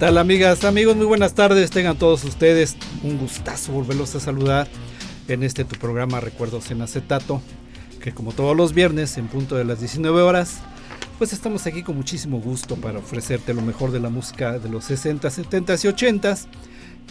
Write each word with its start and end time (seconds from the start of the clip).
Tal 0.00 0.16
amigas, 0.16 0.64
amigos? 0.64 0.96
Muy 0.96 1.04
buenas 1.04 1.34
tardes, 1.34 1.68
tengan 1.68 1.94
todos 1.94 2.24
ustedes 2.24 2.74
un 3.02 3.18
gustazo 3.18 3.72
volverlos 3.72 4.14
a 4.14 4.20
saludar 4.20 4.66
en 5.28 5.42
este 5.42 5.62
tu 5.66 5.76
programa 5.76 6.20
Recuerdos 6.20 6.70
en 6.70 6.80
Acetato, 6.80 7.42
que 8.02 8.12
como 8.12 8.32
todos 8.32 8.56
los 8.56 8.72
viernes 8.72 9.18
en 9.18 9.28
punto 9.28 9.56
de 9.56 9.66
las 9.66 9.80
19 9.80 10.22
horas, 10.22 10.60
pues 11.18 11.34
estamos 11.34 11.66
aquí 11.66 11.82
con 11.82 11.96
muchísimo 11.96 12.40
gusto 12.40 12.76
para 12.76 12.98
ofrecerte 12.98 13.52
lo 13.52 13.60
mejor 13.60 13.92
de 13.92 14.00
la 14.00 14.08
música 14.08 14.58
de 14.58 14.70
los 14.70 14.86
60, 14.86 15.28
70 15.28 15.74
y 15.84 15.88
80 15.88 16.34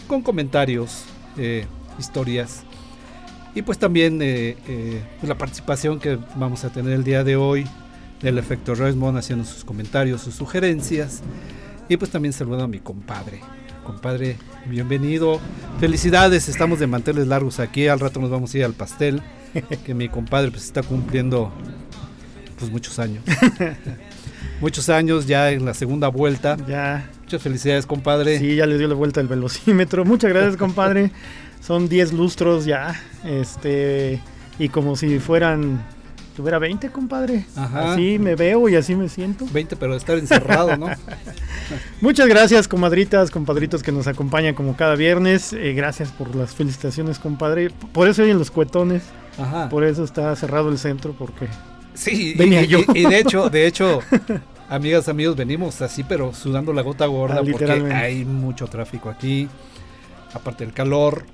con 0.08 0.20
comentarios, 0.22 1.04
eh, 1.38 1.66
historias 1.96 2.64
y 3.54 3.62
pues 3.62 3.78
también 3.78 4.20
eh, 4.20 4.56
eh, 4.66 5.00
la 5.22 5.38
participación 5.38 6.00
que 6.00 6.18
vamos 6.34 6.64
a 6.64 6.72
tener 6.72 6.94
el 6.94 7.04
día 7.04 7.22
de 7.22 7.36
hoy 7.36 7.68
del 8.20 8.36
efecto 8.36 8.74
Rosemont 8.74 9.16
haciendo 9.16 9.44
sus 9.44 9.64
comentarios, 9.64 10.22
sus 10.22 10.34
sugerencias 10.34 11.22
y 11.90 11.96
pues 11.96 12.12
también 12.12 12.32
saludo 12.32 12.62
a 12.62 12.68
mi 12.68 12.78
compadre. 12.78 13.40
Compadre, 13.84 14.36
bienvenido. 14.66 15.40
Felicidades, 15.80 16.48
estamos 16.48 16.78
de 16.78 16.86
manteles 16.86 17.26
largos 17.26 17.58
aquí. 17.58 17.88
Al 17.88 17.98
rato 17.98 18.20
nos 18.20 18.30
vamos 18.30 18.54
a 18.54 18.58
ir 18.58 18.64
al 18.64 18.74
pastel. 18.74 19.20
Que 19.84 19.94
mi 19.94 20.08
compadre 20.08 20.52
pues 20.52 20.62
está 20.62 20.84
cumpliendo 20.84 21.52
pues 22.56 22.70
muchos 22.70 23.00
años. 23.00 23.24
muchos 24.60 24.88
años 24.88 25.26
ya 25.26 25.50
en 25.50 25.64
la 25.64 25.74
segunda 25.74 26.06
vuelta. 26.06 26.56
Ya. 26.68 27.10
Muchas 27.24 27.42
felicidades, 27.42 27.86
compadre. 27.86 28.38
Sí, 28.38 28.54
ya 28.54 28.66
le 28.66 28.78
dio 28.78 28.86
la 28.86 28.94
vuelta 28.94 29.20
el 29.20 29.26
velocímetro. 29.26 30.04
Muchas 30.04 30.30
gracias, 30.30 30.56
compadre. 30.56 31.10
Son 31.60 31.88
10 31.88 32.12
lustros 32.12 32.66
ya. 32.66 33.02
Este, 33.24 34.20
y 34.60 34.68
como 34.68 34.94
si 34.94 35.18
fueran 35.18 35.84
tuviera 36.40 36.58
20, 36.58 36.88
compadre. 36.90 37.44
Ajá. 37.54 37.92
Así 37.92 38.18
me 38.18 38.34
veo 38.34 38.66
y 38.70 38.74
así 38.74 38.94
me 38.96 39.10
siento. 39.10 39.44
20, 39.52 39.76
pero 39.76 39.94
estar 39.94 40.16
encerrado, 40.16 40.74
¿no? 40.78 40.86
Muchas 42.00 42.28
gracias, 42.28 42.66
comadritas, 42.66 43.30
compadritos 43.30 43.82
que 43.82 43.92
nos 43.92 44.06
acompañan 44.06 44.54
como 44.54 44.74
cada 44.74 44.94
viernes. 44.94 45.52
Eh, 45.52 45.74
gracias 45.74 46.10
por 46.12 46.34
las 46.34 46.54
felicitaciones, 46.54 47.18
compadre. 47.18 47.70
Por 47.92 48.08
eso 48.08 48.24
en 48.24 48.38
los 48.38 48.50
cuetones. 48.50 49.02
Ajá. 49.38 49.68
Por 49.68 49.84
eso 49.84 50.02
está 50.02 50.34
cerrado 50.34 50.70
el 50.70 50.78
centro, 50.78 51.14
porque 51.18 51.46
sí, 51.92 52.34
venía 52.38 52.62
y, 52.62 52.68
yo. 52.68 52.78
Y, 52.94 53.00
y, 53.00 53.04
de 53.04 53.18
hecho, 53.18 53.50
de 53.50 53.66
hecho, 53.66 54.00
amigas, 54.70 55.08
amigos, 55.10 55.36
venimos 55.36 55.82
así, 55.82 56.04
pero 56.04 56.32
sudando 56.32 56.72
la 56.72 56.80
gota 56.80 57.04
gorda 57.04 57.34
Ah, 57.34 57.38
porque 57.38 57.52
literalmente. 57.52 57.94
hay 57.94 58.24
mucho 58.24 58.66
tráfico 58.66 59.10
aquí. 59.10 59.46
Aparte 60.32 60.64
del 60.64 60.72
calor, 60.72 61.24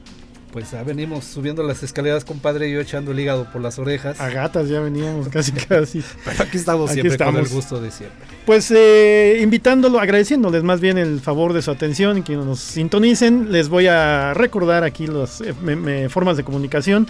pues 0.57 0.71
ya 0.71 0.83
venimos 0.83 1.27
subiendo 1.27 1.63
las 1.63 1.83
escaleras, 1.83 2.25
compadre, 2.25 2.67
y 2.71 2.73
yo 2.73 2.81
echando 2.81 3.11
el 3.13 3.21
hígado 3.21 3.47
por 3.53 3.61
las 3.61 3.79
orejas. 3.79 4.19
a 4.19 4.31
gatas 4.31 4.71
ya 4.71 4.81
veníamos 4.81 5.29
casi 5.29 5.53
casi. 5.53 6.03
Pero 6.25 6.43
aquí 6.45 6.57
estamos 6.57 6.91
Aquí 6.91 7.03
siempre 7.03 7.19
con 7.19 7.37
el 7.37 7.43
estamos. 7.43 7.53
gusto 7.53 7.79
de 7.79 7.91
siempre. 7.91 8.25
Pues 8.47 8.71
eh, 8.71 9.39
invitándolo, 9.43 10.01
agradeciéndoles 10.01 10.63
más 10.63 10.81
bien 10.81 10.97
el 10.97 11.21
favor 11.21 11.53
de 11.53 11.61
su 11.61 11.71
atención 11.71 12.23
que 12.23 12.37
nos 12.37 12.59
sintonicen, 12.61 13.53
les 13.53 13.69
voy 13.69 13.87
a 13.89 14.33
recordar 14.33 14.83
aquí 14.83 15.07
las 15.07 15.43
eh, 15.43 15.53
me- 15.61 15.77
me- 15.77 16.09
formas 16.09 16.39
de 16.39 16.43
comunicación 16.45 17.07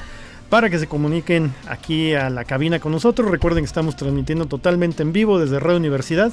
para 0.50 0.68
que 0.68 0.80
se 0.80 0.88
comuniquen 0.88 1.54
aquí 1.68 2.14
a 2.14 2.28
la 2.30 2.44
cabina 2.44 2.80
con 2.80 2.90
nosotros. 2.90 3.30
Recuerden 3.30 3.62
que 3.62 3.68
estamos 3.68 3.94
transmitiendo 3.94 4.46
totalmente 4.46 5.04
en 5.04 5.12
vivo 5.12 5.38
desde 5.38 5.60
Radio 5.60 5.76
Universidad 5.76 6.32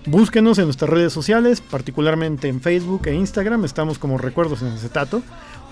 Búsquenos 0.06 0.58
en 0.58 0.64
nuestras 0.64 0.88
redes 0.88 1.12
sociales, 1.12 1.60
particularmente 1.60 2.48
en 2.48 2.62
Facebook 2.62 3.06
e 3.06 3.12
Instagram, 3.14 3.66
estamos 3.66 3.98
como 3.98 4.16
Recuerdos 4.16 4.62
en 4.62 4.68
Acetato. 4.68 5.22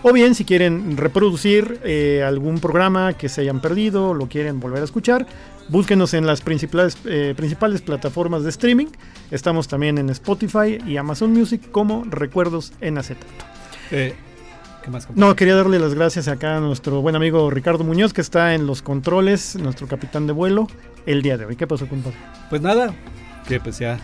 O 0.02 0.12
bien, 0.12 0.34
si 0.34 0.44
quieren 0.44 0.96
reproducir 0.96 1.80
eh, 1.82 2.22
algún 2.24 2.60
programa 2.60 3.14
que 3.14 3.28
se 3.28 3.40
hayan 3.40 3.60
perdido 3.60 4.14
lo 4.14 4.28
quieren 4.28 4.60
volver 4.60 4.82
a 4.82 4.84
escuchar, 4.84 5.26
búsquenos 5.68 6.14
en 6.14 6.26
las 6.26 6.40
principales, 6.40 6.96
eh, 7.04 7.34
principales 7.36 7.82
plataformas 7.82 8.42
de 8.42 8.50
streaming. 8.50 8.86
Estamos 9.30 9.68
también 9.68 9.98
en 9.98 10.10
Spotify 10.10 10.78
y 10.86 10.96
Amazon 10.96 11.32
Music 11.32 11.70
como 11.70 12.04
Recuerdos 12.04 12.72
en 12.80 12.98
Acetato. 12.98 13.44
Eh, 13.90 14.14
¿Qué 14.82 14.90
más, 14.90 15.06
compadre? 15.06 15.28
No, 15.28 15.36
quería 15.36 15.54
darle 15.54 15.78
las 15.78 15.94
gracias 15.94 16.28
acá 16.28 16.56
a 16.56 16.60
nuestro 16.60 17.00
buen 17.02 17.16
amigo 17.16 17.50
Ricardo 17.50 17.84
Muñoz, 17.84 18.12
que 18.12 18.20
está 18.20 18.54
en 18.54 18.66
los 18.66 18.82
controles, 18.82 19.56
nuestro 19.56 19.86
capitán 19.86 20.26
de 20.26 20.32
vuelo, 20.32 20.68
el 21.06 21.22
día 21.22 21.36
de 21.36 21.44
hoy. 21.44 21.56
¿Qué 21.56 21.66
pasó, 21.66 21.86
compadre? 21.86 22.16
Pues 22.48 22.62
nada, 22.62 22.94
que 23.46 23.60
pues 23.60 23.78
ya, 23.78 23.98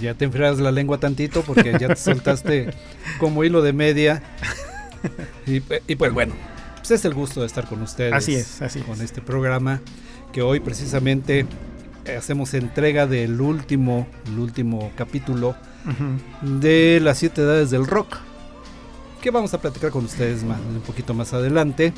ya 0.00 0.14
te 0.14 0.24
enfrias 0.24 0.58
la 0.58 0.72
lengua 0.72 0.98
tantito 0.98 1.42
porque 1.42 1.76
ya 1.78 1.88
te 1.88 1.96
soltaste 1.96 2.70
como 3.18 3.44
hilo 3.44 3.62
de 3.62 3.72
media. 3.72 4.22
Y, 5.46 5.60
y 5.88 5.96
pues 5.96 6.12
bueno, 6.12 6.34
pues 6.82 6.90
es 6.92 7.04
el 7.04 7.14
gusto 7.14 7.40
de 7.40 7.46
estar 7.46 7.66
con 7.66 7.80
ustedes. 7.82 8.12
Así 8.12 8.34
es, 8.34 8.60
así 8.60 8.80
Con 8.80 8.94
es. 8.96 9.02
este 9.02 9.20
programa 9.20 9.80
que 10.32 10.42
hoy 10.42 10.60
precisamente 10.60 11.46
hacemos 12.18 12.54
entrega 12.54 13.06
del 13.06 13.40
último, 13.40 14.06
el 14.26 14.38
último 14.38 14.90
capítulo 14.96 15.54
de 16.42 17.00
las 17.02 17.18
siete 17.18 17.42
edades 17.42 17.70
del 17.70 17.86
rock. 17.86 18.16
Que 19.20 19.30
vamos 19.30 19.54
a 19.54 19.60
platicar 19.60 19.90
con 19.90 20.04
ustedes 20.04 20.42
más, 20.42 20.58
un 20.60 20.80
poquito 20.80 21.14
más 21.14 21.32
adelante. 21.32 21.92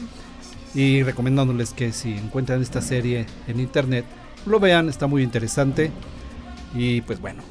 Y 0.74 1.02
recomendándoles 1.04 1.72
que 1.72 1.92
si 1.92 2.12
encuentran 2.14 2.60
esta 2.60 2.82
serie 2.82 3.26
en 3.46 3.60
internet, 3.60 4.04
lo 4.44 4.58
vean, 4.60 4.88
está 4.88 5.06
muy 5.06 5.22
interesante. 5.22 5.90
Y 6.74 7.00
pues 7.02 7.20
bueno, 7.20 7.42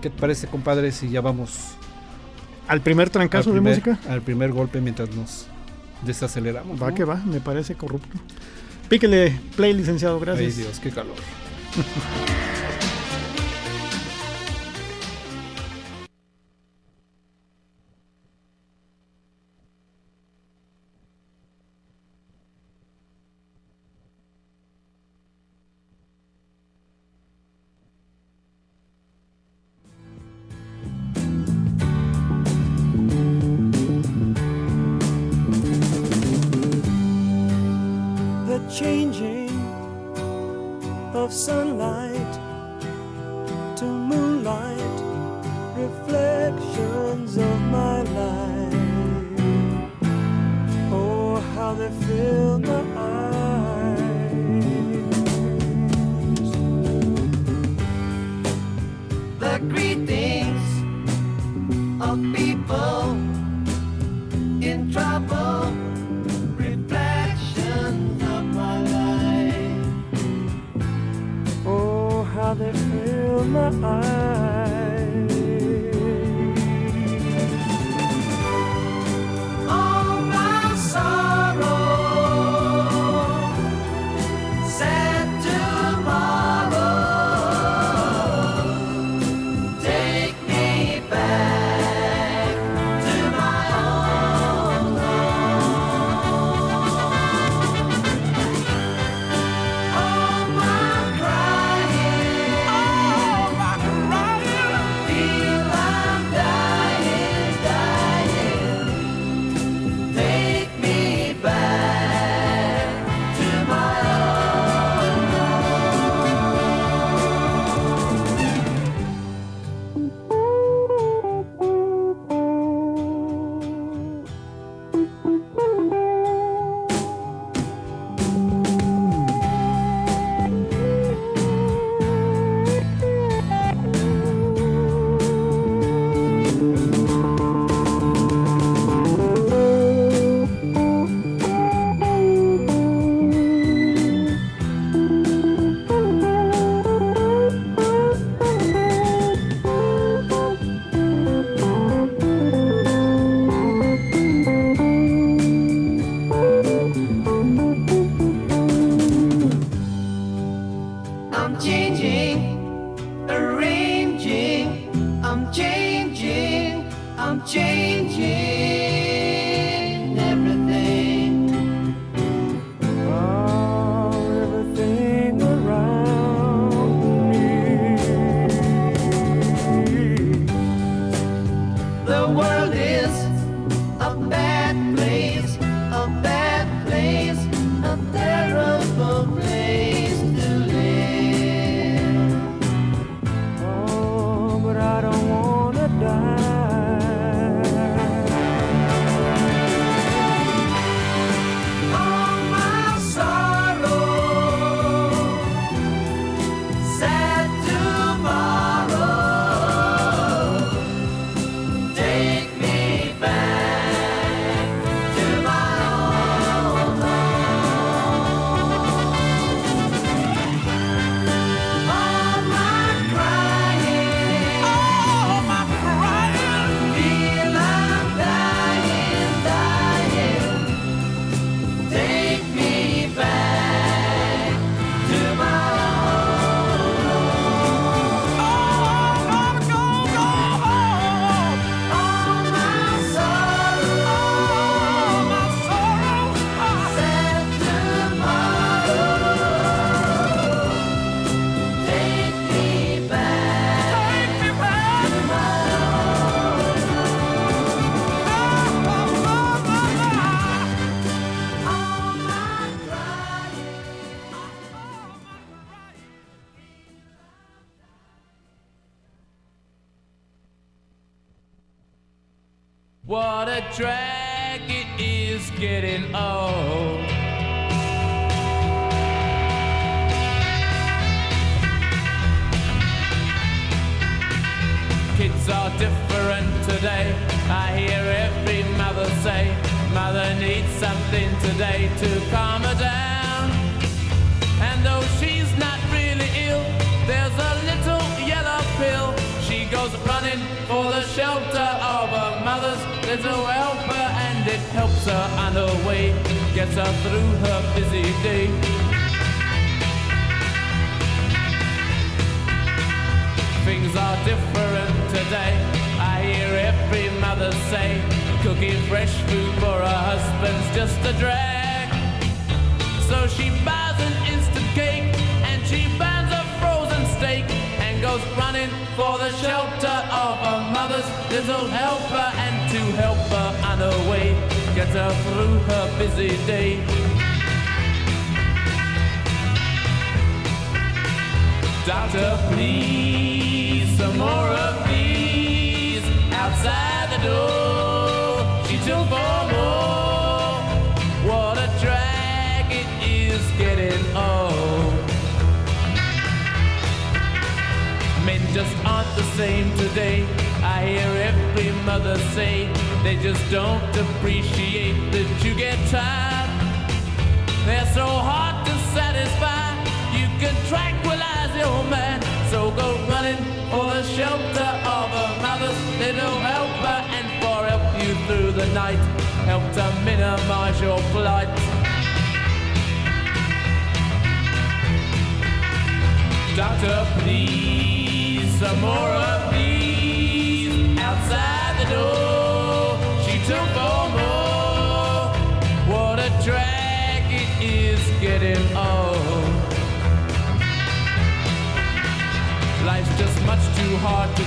¿qué 0.00 0.08
te 0.08 0.18
parece, 0.18 0.46
compadre, 0.46 0.92
si 0.92 1.10
ya 1.10 1.20
vamos 1.20 1.72
Al 2.68 2.80
primer 2.80 3.06
al 3.08 3.10
trancazo 3.10 3.52
de 3.52 3.60
música. 3.60 3.98
al 4.08 4.22
primer 4.22 4.52
golpe 4.52 4.80
mientras 4.80 5.10
nos 5.14 5.46
desaceleramos? 6.02 6.82
Va 6.82 6.94
que 6.94 7.04
va, 7.04 7.16
me 7.16 7.40
parece 7.40 7.74
corrupto. 7.74 8.18
Píquele 8.88 9.38
play, 9.56 9.72
licenciado, 9.72 10.16
Ay 10.16 10.24
gracias. 10.24 10.56
Dios, 10.56 10.80
qué 10.80 10.90
calor. 10.90 11.16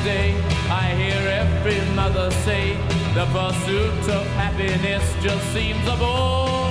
today. 0.03 0.35
I 0.69 0.87
hear 0.99 1.21
every 1.43 1.79
mother 1.95 2.29
say 2.43 2.75
the 3.13 3.25
pursuit 3.31 4.03
of 4.11 4.25
happiness 4.35 5.03
just 5.23 5.45
seems 5.53 5.85
a 5.87 5.95
bore. 5.95 6.67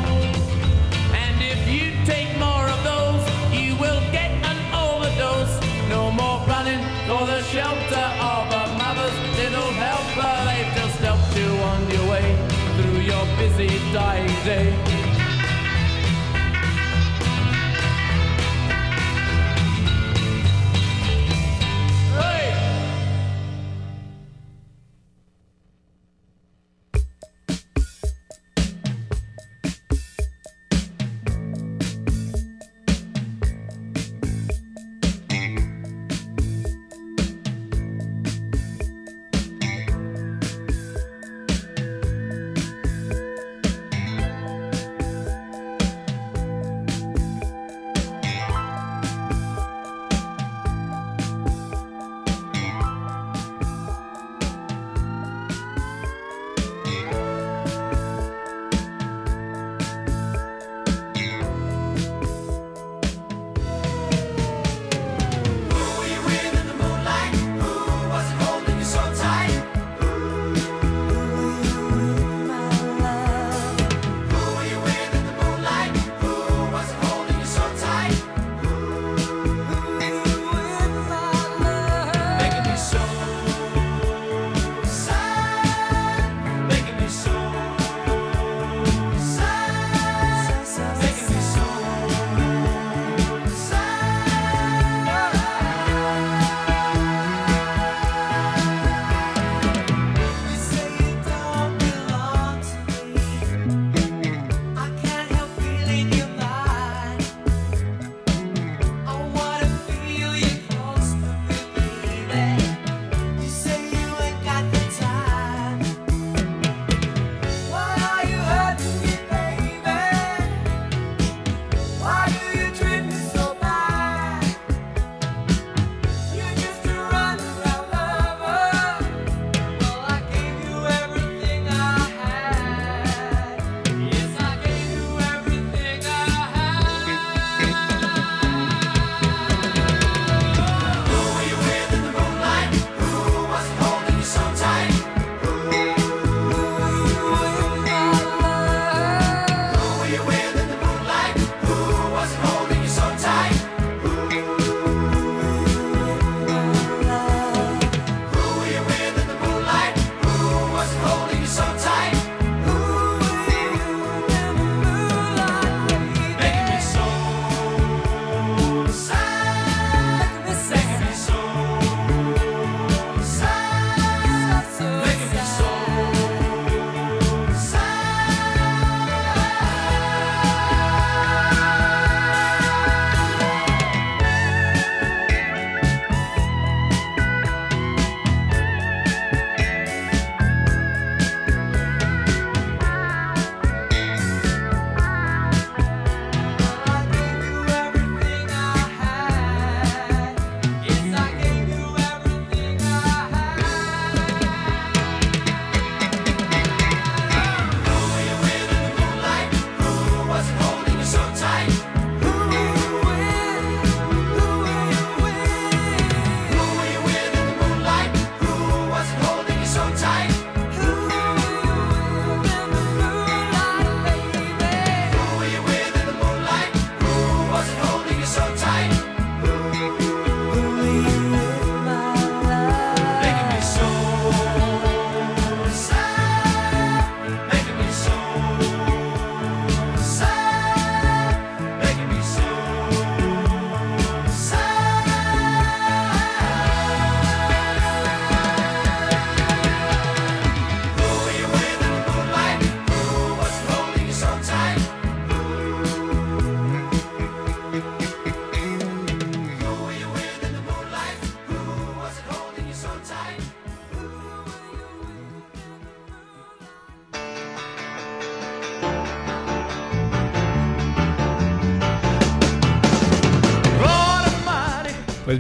And 1.17 1.37
if 1.41 1.61
you 1.75 1.97
take 2.05 2.29
more 2.39 2.67
of 2.75 2.81
those, 2.85 3.25
you 3.51 3.75
will 3.77 4.03
get 4.12 4.31
an 4.51 4.59
overdose. 4.87 5.55
No 5.89 6.11
more 6.11 6.45
running 6.47 6.83
for 7.09 7.25
the 7.25 7.41
shelter 7.45 8.07
of 8.35 8.45
a 8.62 8.65
mother's 8.83 9.19
little 9.41 9.73
helper. 9.81 10.35
They've 10.49 10.73
just 10.81 10.99
helped 11.01 11.35
you 11.35 11.51
on 11.73 11.81
your 11.91 12.07
way 12.12 12.29
through 12.77 13.01
your 13.01 13.25
busy 13.41 13.73
dying 13.95 14.37
day. 14.45 14.72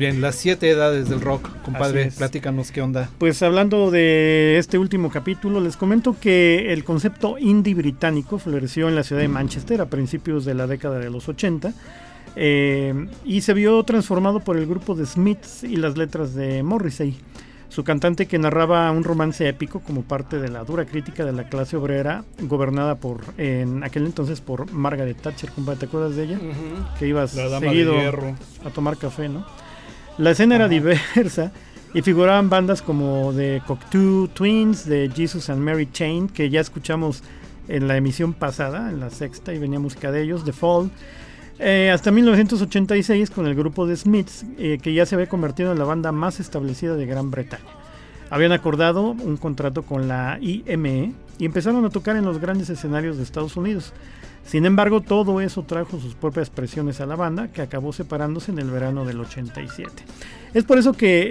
Bien, 0.02 0.20
las 0.20 0.34
siete 0.34 0.68
edades 0.68 1.08
del 1.08 1.20
rock, 1.20 1.48
compadre, 1.62 2.10
platícanos 2.10 2.72
qué 2.72 2.82
onda. 2.82 3.08
Pues 3.18 3.40
hablando 3.40 3.92
de 3.92 4.56
este 4.58 4.76
último 4.76 5.10
capítulo, 5.10 5.60
les 5.60 5.76
comento 5.76 6.16
que 6.20 6.72
el 6.72 6.82
concepto 6.82 7.38
indie 7.38 7.74
británico 7.74 8.40
floreció 8.40 8.88
en 8.88 8.96
la 8.96 9.04
ciudad 9.04 9.22
de 9.22 9.28
Manchester 9.28 9.80
a 9.80 9.86
principios 9.86 10.44
de 10.44 10.54
la 10.54 10.66
década 10.66 10.98
de 10.98 11.08
los 11.08 11.28
80 11.28 11.72
eh, 12.34 13.06
y 13.24 13.42
se 13.42 13.54
vio 13.54 13.80
transformado 13.84 14.40
por 14.40 14.56
el 14.56 14.66
grupo 14.66 14.96
de 14.96 15.06
Smiths 15.06 15.62
y 15.62 15.76
las 15.76 15.96
letras 15.96 16.34
de 16.34 16.64
Morrissey, 16.64 17.16
su 17.68 17.84
cantante 17.84 18.26
que 18.26 18.40
narraba 18.40 18.90
un 18.90 19.04
romance 19.04 19.48
épico 19.48 19.78
como 19.78 20.02
parte 20.02 20.40
de 20.40 20.48
la 20.48 20.64
dura 20.64 20.84
crítica 20.84 21.24
de 21.24 21.32
la 21.32 21.48
clase 21.48 21.76
obrera 21.76 22.24
gobernada 22.40 22.96
por 22.96 23.20
en 23.38 23.84
aquel 23.84 24.06
entonces 24.06 24.40
por 24.40 24.72
Margaret 24.72 25.22
Thatcher, 25.22 25.50
compadre, 25.52 25.78
¿te 25.78 25.86
acuerdas 25.86 26.16
de 26.16 26.24
ella? 26.24 26.40
Que 26.98 27.06
ibas 27.06 27.36
La 27.36 27.48
dama 27.48 27.68
seguido 27.68 27.94
a 28.64 28.70
tomar 28.70 28.96
café, 28.96 29.28
¿no? 29.28 29.46
La 30.18 30.32
escena 30.32 30.56
era 30.56 30.68
diversa 30.68 31.52
y 31.94 32.02
figuraban 32.02 32.50
bandas 32.50 32.82
como 32.82 33.32
The 33.34 33.62
Cocteau 33.66 34.28
Twins, 34.28 34.86
de 34.86 35.10
Jesus 35.14 35.48
and 35.48 35.60
Mary 35.60 35.88
Chain, 35.90 36.28
que 36.28 36.50
ya 36.50 36.60
escuchamos 36.60 37.22
en 37.68 37.88
la 37.88 37.96
emisión 37.96 38.34
pasada, 38.34 38.90
en 38.90 39.00
la 39.00 39.08
sexta, 39.08 39.54
y 39.54 39.58
venía 39.58 39.78
música 39.78 40.12
de 40.12 40.22
ellos, 40.22 40.44
The 40.44 40.52
Fall. 40.52 40.90
Eh, 41.58 41.90
hasta 41.92 42.10
1986 42.10 43.30
con 43.30 43.46
el 43.46 43.54
grupo 43.54 43.86
de 43.86 43.96
Smiths, 43.96 44.44
eh, 44.58 44.78
que 44.82 44.92
ya 44.92 45.06
se 45.06 45.14
había 45.14 45.28
convertido 45.28 45.72
en 45.72 45.78
la 45.78 45.84
banda 45.84 46.12
más 46.12 46.40
establecida 46.40 46.94
de 46.94 47.06
Gran 47.06 47.30
Bretaña. 47.30 47.64
Habían 48.28 48.52
acordado 48.52 49.10
un 49.10 49.36
contrato 49.36 49.82
con 49.82 50.08
la 50.08 50.38
IME 50.40 51.12
y 51.38 51.44
empezaron 51.44 51.84
a 51.84 51.90
tocar 51.90 52.16
en 52.16 52.24
los 52.24 52.38
grandes 52.38 52.68
escenarios 52.70 53.16
de 53.16 53.22
Estados 53.22 53.56
Unidos. 53.56 53.92
Sin 54.44 54.66
embargo, 54.66 55.00
todo 55.00 55.40
eso 55.40 55.62
trajo 55.62 55.98
sus 56.00 56.14
propias 56.14 56.50
presiones 56.50 57.00
a 57.00 57.06
la 57.06 57.16
banda, 57.16 57.48
que 57.48 57.62
acabó 57.62 57.92
separándose 57.92 58.50
en 58.50 58.58
el 58.58 58.70
verano 58.70 59.04
del 59.04 59.20
87. 59.20 59.90
Es 60.52 60.64
por 60.64 60.78
eso 60.78 60.92
que 60.92 61.28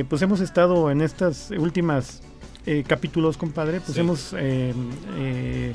eh, 0.00 0.04
pues 0.08 0.22
hemos 0.22 0.40
estado 0.40 0.90
en 0.90 1.00
estas 1.00 1.50
últimas 1.52 2.22
eh, 2.64 2.82
capítulos, 2.86 3.36
compadre, 3.36 3.80
pues 3.80 3.94
Sí. 3.94 4.00
hemos 4.00 4.32
eh, 4.36 4.74
eh, 5.18 5.72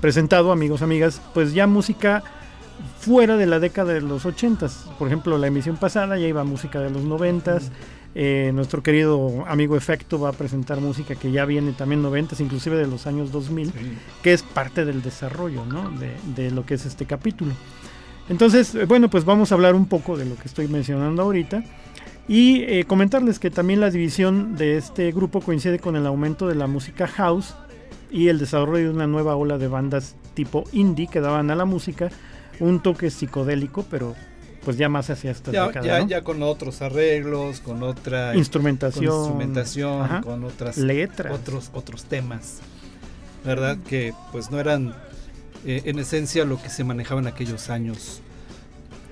presentado, 0.00 0.52
amigos, 0.52 0.82
amigas, 0.82 1.22
pues 1.32 1.54
ya 1.54 1.66
música 1.66 2.22
fuera 2.98 3.36
de 3.36 3.46
la 3.46 3.60
década 3.60 3.94
de 3.94 4.00
los 4.02 4.26
80. 4.26 4.68
Por 4.98 5.06
ejemplo, 5.08 5.38
la 5.38 5.46
emisión 5.46 5.76
pasada 5.76 6.18
ya 6.18 6.26
iba 6.26 6.44
música 6.44 6.80
de 6.80 6.90
los 6.90 7.04
90. 7.04 7.60
Eh, 8.16 8.52
nuestro 8.54 8.82
querido 8.82 9.44
amigo 9.48 9.76
Efecto 9.76 10.20
va 10.20 10.28
a 10.28 10.32
presentar 10.32 10.80
música 10.80 11.16
que 11.16 11.32
ya 11.32 11.44
viene 11.44 11.72
también 11.72 12.00
90, 12.00 12.36
inclusive 12.40 12.76
de 12.76 12.86
los 12.86 13.08
años 13.08 13.32
2000 13.32 13.72
que 14.22 14.32
es 14.32 14.44
parte 14.44 14.84
del 14.84 15.02
desarrollo 15.02 15.64
¿no? 15.66 15.90
de, 15.90 16.12
de 16.36 16.52
lo 16.52 16.64
que 16.64 16.74
es 16.74 16.86
este 16.86 17.06
capítulo. 17.06 17.52
Entonces, 18.28 18.74
eh, 18.74 18.84
bueno, 18.84 19.10
pues 19.10 19.24
vamos 19.24 19.50
a 19.50 19.56
hablar 19.56 19.74
un 19.74 19.86
poco 19.86 20.16
de 20.16 20.24
lo 20.24 20.36
que 20.36 20.46
estoy 20.46 20.68
mencionando 20.68 21.22
ahorita 21.22 21.64
y 22.26 22.62
eh, 22.62 22.84
comentarles 22.84 23.38
que 23.38 23.50
también 23.50 23.80
la 23.80 23.90
división 23.90 24.56
de 24.56 24.76
este 24.76 25.12
grupo 25.12 25.40
coincide 25.40 25.78
con 25.78 25.96
el 25.96 26.06
aumento 26.06 26.48
de 26.48 26.54
la 26.54 26.66
música 26.66 27.06
house 27.06 27.54
y 28.10 28.28
el 28.28 28.38
desarrollo 28.38 28.84
de 28.84 28.94
una 28.94 29.06
nueva 29.06 29.36
ola 29.36 29.58
de 29.58 29.68
bandas 29.68 30.16
tipo 30.34 30.64
indie 30.72 31.08
que 31.08 31.20
daban 31.20 31.50
a 31.50 31.54
la 31.54 31.64
música 31.64 32.10
un 32.60 32.80
toque 32.80 33.10
psicodélico, 33.10 33.84
pero 33.90 34.14
pues 34.64 34.76
ya 34.76 34.88
más 34.88 35.10
hacia 35.10 35.30
esta 35.30 35.52
Ya, 35.52 35.66
década, 35.66 35.86
ya, 35.86 35.98
¿no? 36.00 36.08
ya 36.08 36.22
con 36.24 36.42
otros 36.42 36.82
arreglos, 36.82 37.60
con 37.60 37.82
otra 37.82 38.30
con 38.30 38.38
instrumentación, 38.38 39.04
instrumentación, 39.04 40.02
ajá, 40.02 40.20
con 40.22 40.44
otras 40.44 40.76
letras. 40.78 41.32
otros 41.32 41.70
otros 41.74 42.04
temas, 42.04 42.60
verdad 43.44 43.76
que 43.88 44.14
pues 44.32 44.50
no 44.50 44.58
eran 44.60 44.94
eh, 45.66 45.82
en 45.84 45.98
esencia 45.98 46.44
lo 46.44 46.60
que 46.60 46.68
se 46.70 46.84
manejaba 46.84 47.20
en 47.20 47.26
aquellos 47.26 47.70
años. 47.70 48.20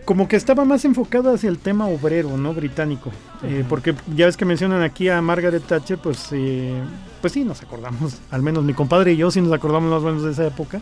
como 0.05 0.27
que 0.27 0.35
estaba 0.37 0.65
más 0.65 0.85
enfocada 0.85 1.33
hacia 1.33 1.49
el 1.49 1.59
tema 1.59 1.87
obrero, 1.87 2.37
¿no? 2.37 2.53
Británico. 2.55 3.13
Eh, 3.45 3.65
porque 3.69 3.95
ya 4.17 4.27
ves 4.27 4.37
que 4.37 4.45
mencionan 4.45 4.83
aquí 4.83 5.09
a 5.09 5.21
Margaret 5.23 5.63
Thatcher, 5.65 5.97
pues, 5.99 6.27
eh, 6.33 6.75
pues 7.21 7.33
sí, 7.33 7.45
nos 7.45 7.63
acordamos, 7.63 8.17
al 8.31 8.43
menos 8.43 8.65
mi 8.65 8.75
compadre 8.75 9.13
y 9.13 9.17
yo 9.17 9.31
sí 9.31 9.41
nos 9.41 9.53
acordamos 9.53 9.91
más 9.91 10.03
o 10.03 10.07
menos 10.07 10.25
de 10.25 10.33
esa 10.33 10.45
época. 10.47 10.81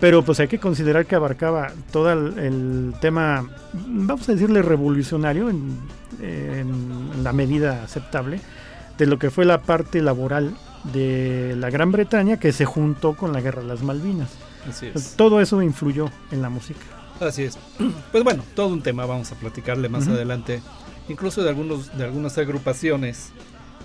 Pero 0.00 0.22
pues 0.22 0.40
hay 0.40 0.48
que 0.48 0.58
considerar 0.58 1.06
que 1.06 1.14
abarcaba 1.14 1.72
todo 1.90 2.12
el, 2.12 2.38
el 2.38 2.94
tema, 3.00 3.48
vamos 3.72 4.28
a 4.28 4.32
decirle 4.32 4.60
revolucionario 4.60 5.48
en, 5.48 5.78
en 6.20 7.24
la 7.24 7.32
medida 7.32 7.82
aceptable, 7.82 8.40
de 8.98 9.06
lo 9.06 9.18
que 9.18 9.30
fue 9.30 9.44
la 9.46 9.62
parte 9.62 10.02
laboral 10.02 10.54
de 10.92 11.54
la 11.58 11.70
Gran 11.70 11.92
Bretaña 11.92 12.38
que 12.38 12.52
se 12.52 12.64
juntó 12.64 13.14
con 13.16 13.32
la 13.32 13.40
Guerra 13.40 13.62
de 13.62 13.68
las 13.68 13.82
Malvinas. 13.82 14.30
Así 14.68 14.86
es. 14.92 15.14
todo 15.16 15.40
eso 15.40 15.62
influyó 15.62 16.10
en 16.30 16.42
la 16.42 16.48
música. 16.50 16.80
Así 17.20 17.44
es. 17.44 17.58
Pues 18.12 18.24
bueno, 18.24 18.42
todo 18.54 18.68
un 18.68 18.82
tema 18.82 19.06
vamos 19.06 19.30
a 19.32 19.34
platicarle 19.36 19.88
más 19.88 20.04
Ujú. 20.04 20.14
adelante, 20.14 20.60
incluso 21.08 21.42
de 21.42 21.48
algunos 21.50 21.96
de 21.96 22.04
algunas 22.04 22.36
agrupaciones, 22.36 23.30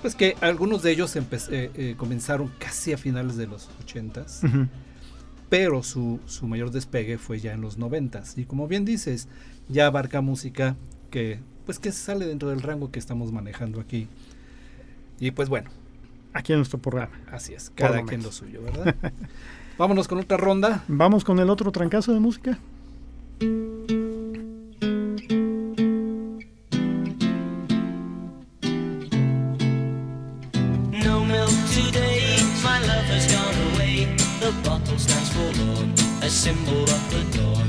pues 0.01 0.15
que 0.15 0.35
algunos 0.41 0.81
de 0.81 0.91
ellos 0.91 1.15
eh, 1.15 1.21
eh, 1.51 1.95
comenzaron 1.97 2.51
casi 2.59 2.93
a 2.93 2.97
finales 2.97 3.37
de 3.37 3.47
los 3.47 3.69
80s, 3.85 4.43
Ujú. 4.47 4.67
Pero 5.51 5.83
su, 5.83 6.21
su 6.27 6.47
mayor 6.47 6.71
despegue 6.71 7.17
fue 7.17 7.41
ya 7.41 7.51
en 7.51 7.59
los 7.59 7.77
90s 7.77 8.37
y 8.37 8.45
como 8.45 8.69
bien 8.69 8.85
dices, 8.85 9.27
ya 9.67 9.87
abarca 9.87 10.21
música 10.21 10.77
que 11.09 11.41
pues 11.65 11.77
que 11.77 11.91
sale 11.91 12.25
dentro 12.25 12.49
del 12.49 12.61
rango 12.61 12.89
que 12.89 12.99
estamos 12.99 13.33
manejando 13.33 13.81
aquí. 13.81 14.07
Y 15.19 15.31
pues 15.31 15.49
bueno, 15.49 15.69
Aquí 16.31 16.53
en 16.53 16.59
nuestro 16.59 16.79
programa. 16.79 17.11
así 17.29 17.53
es, 17.53 17.69
cada 17.75 17.97
lo 17.97 18.05
quien 18.05 18.23
lo 18.23 18.31
suyo, 18.31 18.61
¿verdad? 18.61 18.95
Vámonos 19.77 20.07
con 20.07 20.19
otra 20.19 20.37
ronda. 20.37 20.85
Vamos 20.87 21.25
con 21.25 21.37
el 21.39 21.49
otro 21.49 21.69
trancazo 21.73 22.13
de 22.13 22.21
música. 22.21 22.57
The 35.01 35.09
stands 35.09 35.33
forlorn, 35.33 35.89
a 36.21 36.29
symbol 36.29 36.83
of 36.83 37.01
the 37.09 37.23
dawn. 37.35 37.67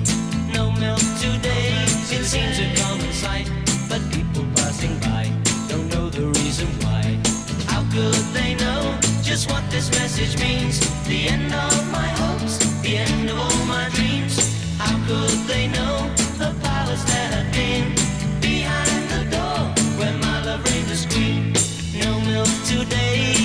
No 0.52 0.70
milk 0.72 1.00
today, 1.18 1.72
it 2.12 2.24
seems 2.24 2.58
a 2.58 2.68
common 2.82 3.10
sight. 3.10 3.50
But 3.88 4.02
people 4.12 4.44
passing 4.54 4.98
by 4.98 5.32
don't 5.66 5.88
know 5.88 6.10
the 6.10 6.26
reason 6.40 6.68
why. 6.82 7.18
How 7.72 7.84
could 7.90 8.20
they 8.36 8.54
know 8.56 8.98
just 9.22 9.50
what 9.50 9.62
this 9.70 9.88
message 9.92 10.38
means? 10.42 10.80
The 11.06 11.28
end 11.28 11.54
of 11.54 11.90
my 11.90 12.08
hopes, 12.20 12.58
the 12.82 12.98
end 12.98 13.30
of 13.30 13.38
all 13.38 13.64
my 13.64 13.88
dreams. 13.94 14.36
How 14.76 14.98
could 15.08 15.38
they 15.48 15.68
know 15.68 16.10
the 16.36 16.54
palace 16.60 17.02
there 17.04 17.30
had 17.32 17.50
been? 17.50 17.94
Behind 18.42 19.08
the 19.08 19.24
door 19.34 19.60
where 19.96 20.16
my 20.18 20.44
love 20.44 20.62
reigned 20.68 20.90
as 20.90 21.06
queen. 21.06 21.54
No 21.96 22.20
milk 22.28 22.52
today, 22.66 23.41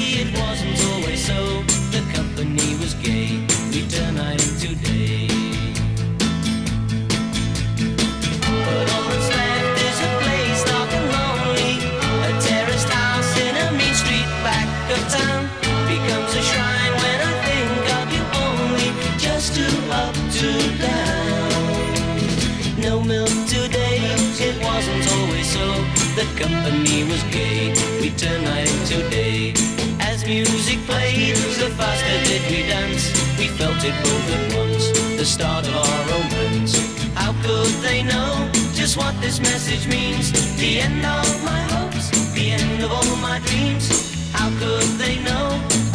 company 26.37 27.03
was 27.03 27.23
gay, 27.33 27.73
we 27.99 28.09
turned 28.11 28.43
night 28.45 28.69
into 28.69 28.97
day. 29.09 29.53
As 29.99 30.25
music 30.25 30.77
played, 30.85 31.35
the 31.57 31.69
faster 31.77 32.17
did 32.29 32.43
we 32.51 32.61
dance. 32.69 33.05
We 33.39 33.47
felt 33.47 33.81
it 33.83 33.95
both 34.05 34.27
at 34.37 34.43
once, 34.57 34.85
the 35.17 35.25
start 35.25 35.67
of 35.67 35.75
our 35.75 36.01
romance. 36.13 36.73
How 37.15 37.33
could 37.41 37.73
they 37.81 38.03
know 38.03 38.49
just 38.73 38.97
what 38.97 39.19
this 39.19 39.39
message 39.39 39.87
means? 39.87 40.31
The 40.57 40.81
end 40.81 41.03
of 41.05 41.27
my 41.43 41.61
hopes, 41.73 42.09
the 42.33 42.51
end 42.51 42.83
of 42.83 42.91
all 42.91 43.15
my 43.17 43.39
dreams. 43.49 43.85
How 44.31 44.49
could 44.61 44.89
they 45.01 45.15
know 45.27 45.47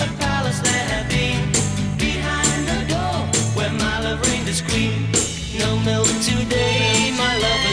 a 0.04 0.06
palace 0.18 0.60
there 0.60 0.86
had 0.92 1.08
been 1.08 1.42
behind 1.96 2.60
the 2.66 2.80
door 2.92 3.18
where 3.56 3.72
my 3.72 3.96
love 4.02 4.20
reigned 4.26 4.48
as 4.48 4.60
queen? 4.60 5.06
No 5.58 5.78
milk 5.86 6.10
today, 6.20 7.14
my 7.16 7.32
love 7.38 7.71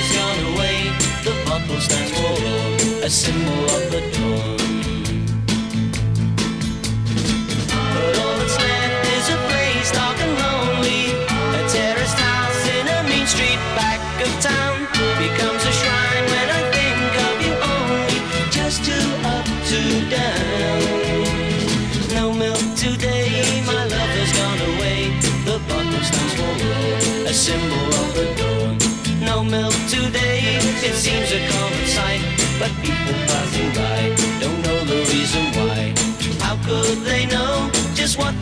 a 3.09 3.11
symbol 3.11 3.63
of 3.65 3.91
the 3.91 4.01
dawn. 4.13 4.98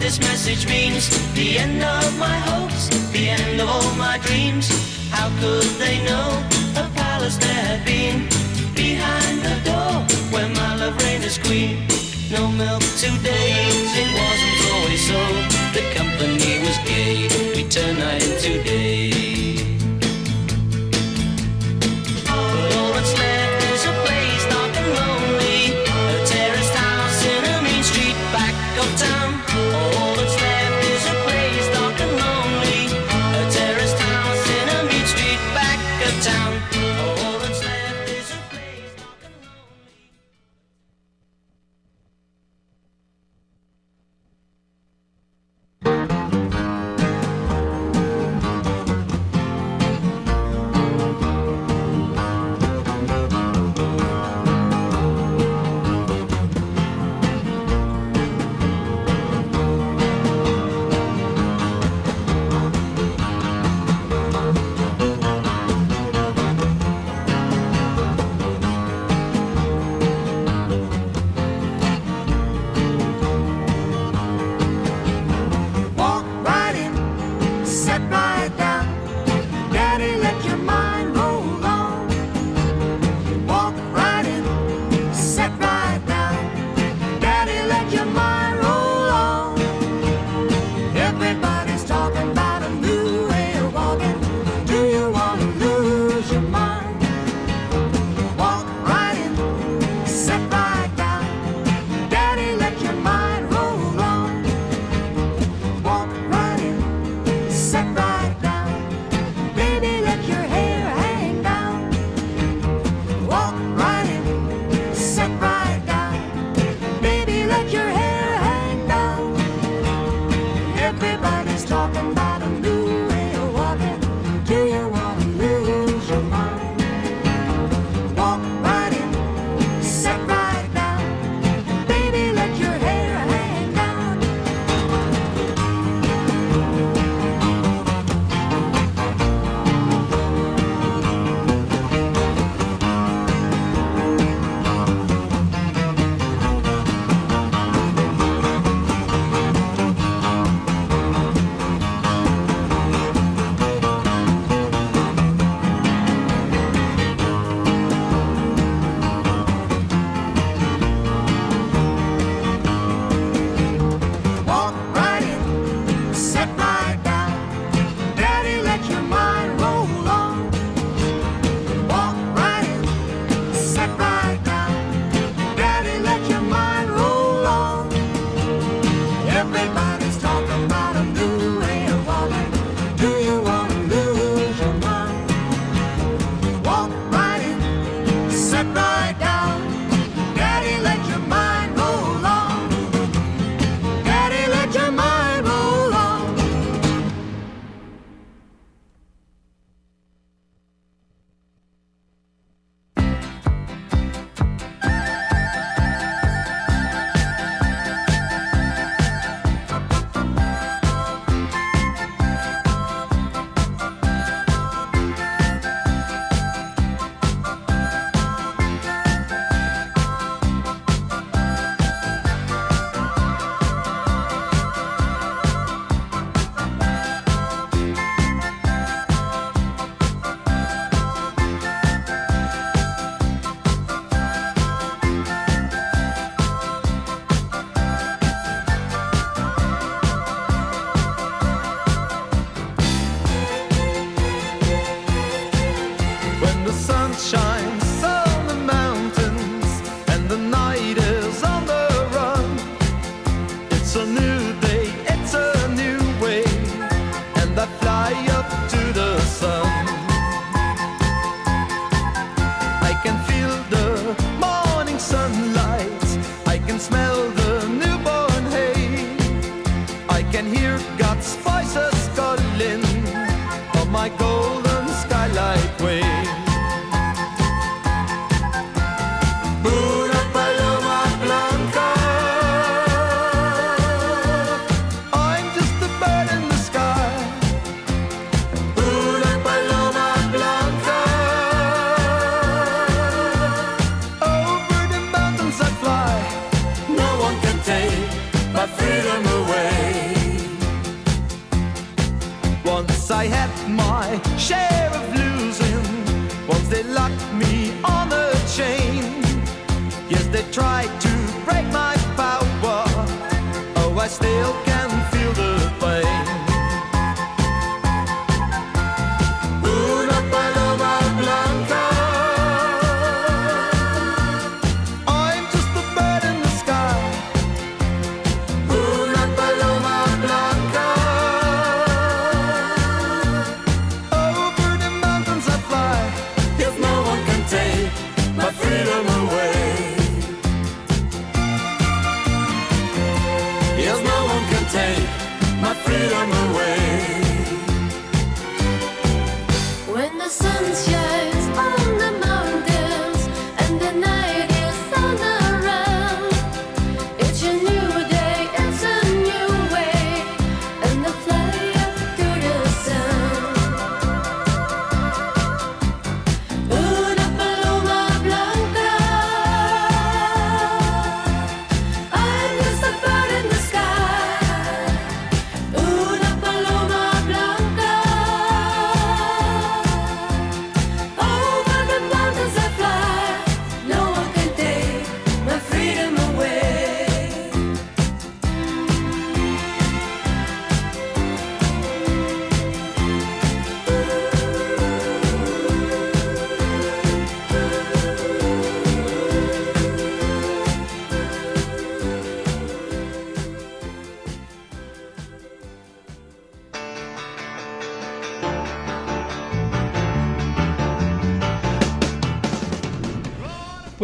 this 0.07 0.19
message 0.21 0.65
means 0.69 1.09
the 1.33 1.57
end 1.57 1.83
of 1.83 2.17
my 2.17 2.37
hopes, 2.49 2.87
the 3.11 3.27
end 3.27 3.59
of 3.59 3.67
all 3.67 3.93
my 3.95 4.17
dreams. 4.19 4.65
How 5.11 5.27
could 5.41 5.67
they 5.83 5.97
know 6.05 6.27
the 6.77 6.87
palace 6.95 7.35
there 7.35 7.65
had 7.71 7.83
been 7.83 8.17
behind 8.73 9.35
the 9.47 9.55
door 9.67 9.91
where 10.31 10.47
my 10.61 10.75
love 10.77 10.95
reigned 11.03 11.25
as 11.25 11.37
queen? 11.37 11.85
No 12.31 12.47
milk 12.47 12.83
today, 13.05 13.51
it 14.01 14.09
wasn't 14.21 14.59
always 14.71 15.03
so. 15.11 15.21
The 15.77 15.83
company 15.99 16.53
was 16.65 16.77
gay, 16.87 17.27
we 17.53 17.67
turn 17.67 17.99
night 17.99 18.21
today. 18.39 19.11
day. 19.11 19.16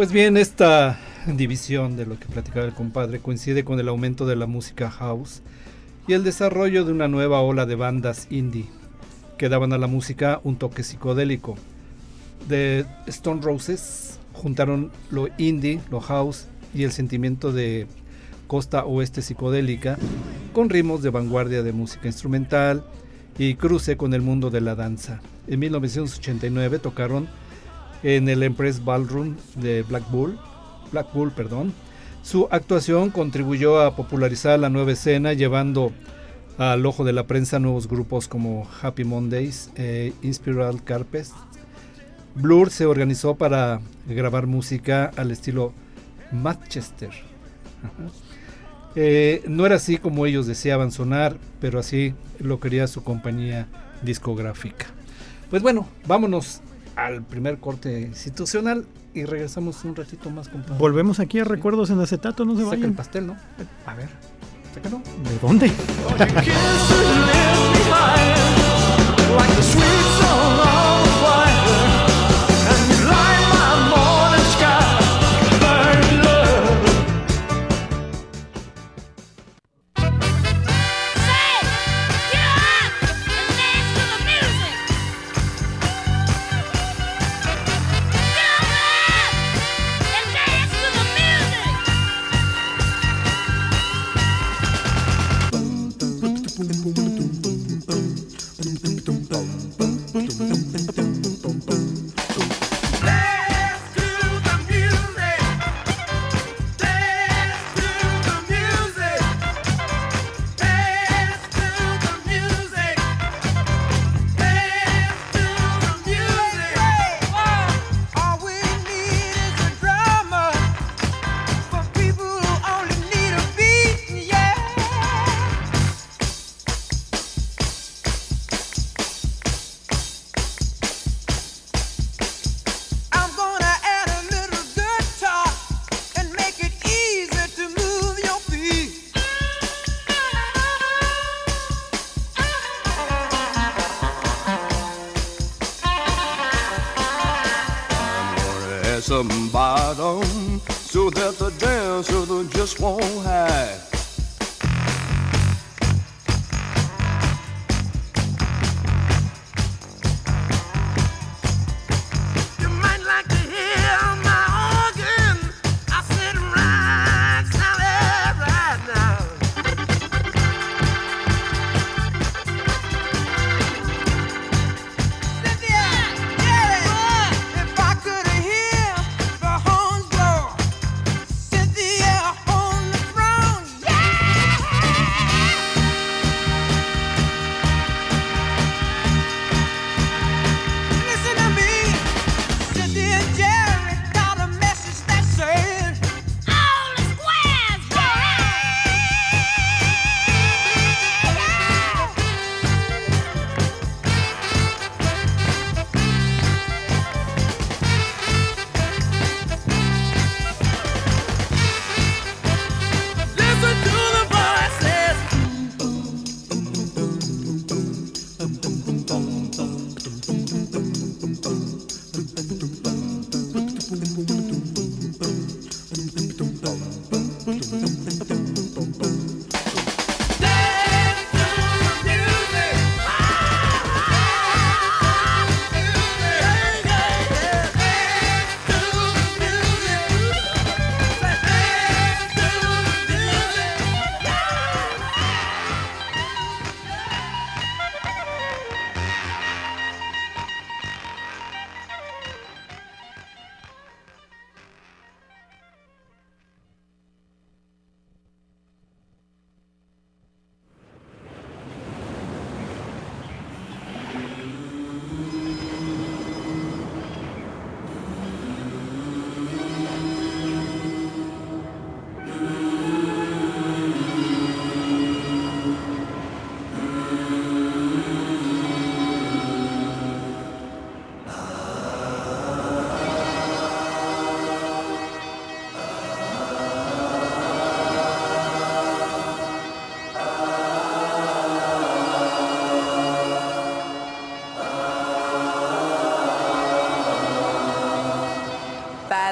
Pues 0.04 0.12
bien, 0.12 0.36
esta 0.36 0.98
división 1.26 1.96
de 1.96 2.04
lo 2.04 2.18
que 2.18 2.26
platicaba 2.26 2.66
el 2.66 2.74
compadre 2.74 3.20
coincide 3.20 3.64
con 3.64 3.80
el 3.80 3.88
aumento 3.88 4.26
de 4.26 4.36
la 4.36 4.44
música 4.44 4.90
house 4.90 5.40
y 6.06 6.12
el 6.12 6.24
desarrollo 6.24 6.84
de 6.84 6.92
una 6.92 7.08
nueva 7.08 7.40
ola 7.40 7.64
de 7.64 7.74
bandas 7.74 8.26
indie 8.28 8.66
que 9.38 9.48
daban 9.48 9.72
a 9.72 9.78
la 9.78 9.86
música 9.86 10.42
un 10.44 10.56
toque 10.56 10.82
psicodélico. 10.82 11.56
De 12.50 12.84
Stone 13.06 13.40
Roses 13.40 14.18
juntaron 14.34 14.90
lo 15.10 15.28
indie, 15.38 15.80
lo 15.90 16.00
house 16.00 16.48
y 16.74 16.82
el 16.82 16.92
sentimiento 16.92 17.50
de 17.50 17.86
costa 18.46 18.84
oeste 18.84 19.22
psicodélica 19.22 19.96
con 20.52 20.68
ritmos 20.68 21.02
de 21.02 21.08
vanguardia 21.08 21.62
de 21.62 21.72
música 21.72 22.08
instrumental 22.08 22.84
y 23.38 23.54
cruce 23.54 23.96
con 23.96 24.12
el 24.12 24.20
mundo 24.20 24.50
de 24.50 24.60
la 24.60 24.74
danza. 24.74 25.22
En 25.46 25.60
1989 25.60 26.78
tocaron 26.78 27.26
en 28.04 28.28
el 28.28 28.42
Empress 28.42 28.84
Ballroom 28.84 29.34
de 29.56 29.82
Black 29.82 30.08
Bull, 30.10 30.38
Black 30.92 31.12
Bull, 31.12 31.32
perdón. 31.32 31.72
Su 32.22 32.46
actuación 32.50 33.10
contribuyó 33.10 33.80
a 33.80 33.96
popularizar 33.96 34.58
la 34.58 34.70
nueva 34.70 34.92
escena, 34.92 35.32
llevando 35.32 35.90
al 36.58 36.86
ojo 36.86 37.04
de 37.04 37.12
la 37.12 37.26
prensa 37.26 37.58
nuevos 37.58 37.88
grupos 37.88 38.28
como 38.28 38.68
Happy 38.80 39.04
Mondays, 39.04 39.70
e 39.74 40.12
Inspiral 40.22 40.84
Carpet. 40.84 41.26
Blur 42.34 42.70
se 42.70 42.86
organizó 42.86 43.36
para 43.36 43.80
grabar 44.06 44.46
música 44.46 45.10
al 45.16 45.30
estilo 45.32 45.72
Manchester. 46.30 47.10
Eh, 48.96 49.42
no 49.48 49.66
era 49.66 49.74
así 49.74 49.98
como 49.98 50.24
ellos 50.24 50.46
deseaban 50.46 50.92
sonar, 50.92 51.36
pero 51.60 51.80
así 51.80 52.14
lo 52.38 52.60
quería 52.60 52.86
su 52.86 53.02
compañía 53.02 53.66
discográfica. 54.02 54.86
Pues 55.50 55.62
bueno, 55.64 55.88
vámonos 56.06 56.60
al 56.96 57.22
primer 57.22 57.58
corte 57.58 58.00
institucional 58.02 58.86
y 59.14 59.24
regresamos 59.24 59.84
un 59.84 59.96
ratito 59.96 60.30
más 60.30 60.48
con 60.48 60.64
Volvemos 60.78 61.20
aquí 61.20 61.38
a 61.40 61.44
recuerdos 61.44 61.90
en 61.90 62.00
acetato, 62.00 62.44
no 62.44 62.56
se 62.56 62.64
Saca 62.64 62.86
el 62.86 62.92
pastel, 62.92 63.26
¿no? 63.26 63.36
A 63.86 63.94
ver, 63.94 64.08
sácalo. 64.74 65.00
¿De 65.22 65.38
dónde? 65.40 65.70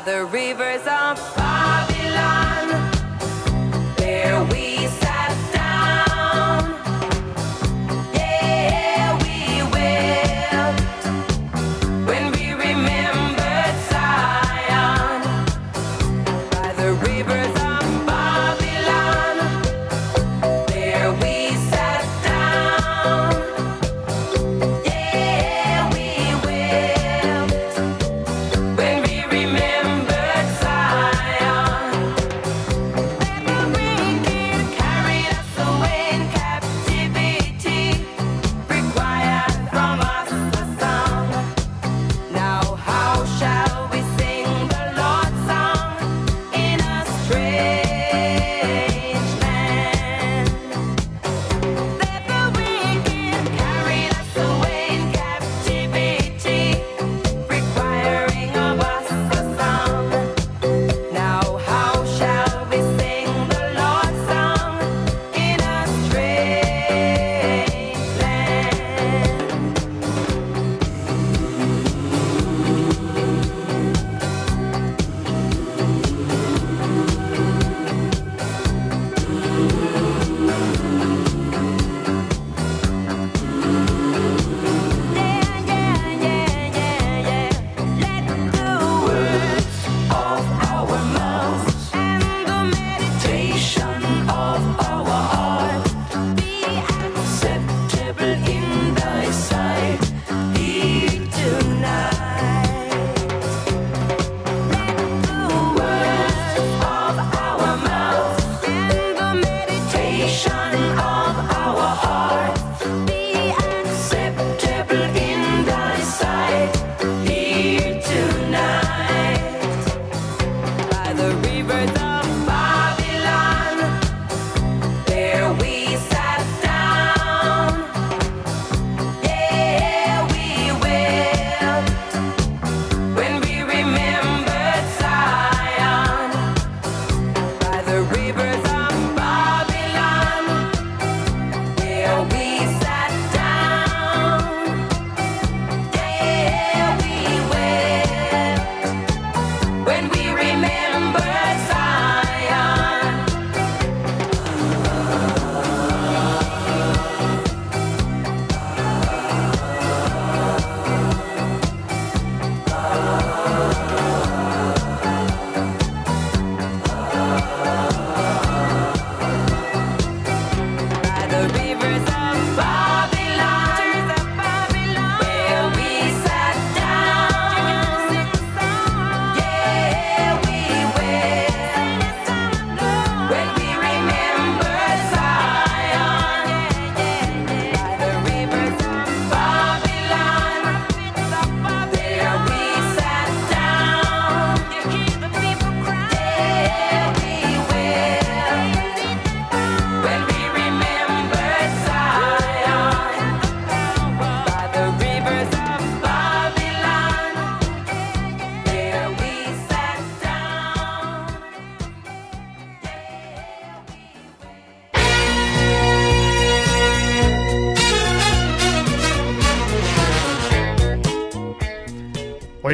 The 0.04 0.24
rivers 0.24 0.84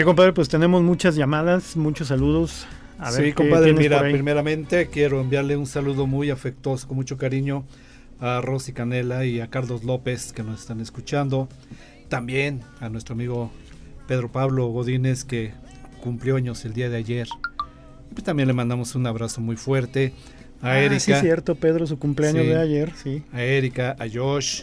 compadre, 0.09 0.33
pues 0.33 0.49
tenemos 0.49 0.83
muchas 0.83 1.17
llamadas, 1.17 1.77
muchos 1.77 2.09
saludos. 2.09 2.67
A 2.99 3.11
ver 3.11 3.21
sí, 3.21 3.23
qué 3.27 3.35
compadre, 3.35 3.73
mira, 3.75 4.01
primeramente 4.01 4.89
quiero 4.89 5.21
enviarle 5.21 5.57
un 5.57 5.67
saludo 5.67 6.07
muy 6.07 6.31
afectuoso, 6.31 6.89
con 6.89 6.97
mucho 6.97 7.17
cariño 7.17 7.65
a 8.21 8.41
Rosy 8.41 8.73
Canela 8.73 9.25
y 9.25 9.41
a 9.41 9.49
Carlos 9.49 9.85
López 9.85 10.33
que 10.33 10.43
nos 10.43 10.61
están 10.61 10.81
escuchando. 10.81 11.49
También 12.09 12.63
a 12.81 12.89
nuestro 12.89 13.15
amigo 13.15 13.53
Pedro 14.09 14.33
Pablo 14.33 14.67
Godínez 14.69 15.25
que 15.25 15.53
cumplió 16.03 16.37
años 16.37 16.65
el 16.65 16.73
día 16.73 16.89
de 16.89 16.97
ayer. 16.97 17.29
Y 18.17 18.23
también 18.23 18.49
le 18.49 18.55
mandamos 18.55 18.95
un 18.95 19.07
abrazo 19.07 19.41
muy 19.41 19.57
fuerte 19.57 20.13
a 20.63 20.71
Ah, 20.71 20.81
Erika. 20.81 21.01
sí, 21.01 21.13
es 21.13 21.21
cierto, 21.21 21.55
Pedro, 21.55 21.87
su 21.87 21.99
cumpleaños 21.99 22.43
Sí. 22.45 22.49
de 22.49 22.57
ayer, 22.59 22.93
sí. 22.97 23.23
a 23.33 23.43
Erika, 23.43 23.95
a 24.01 24.07
Josh, 24.13 24.63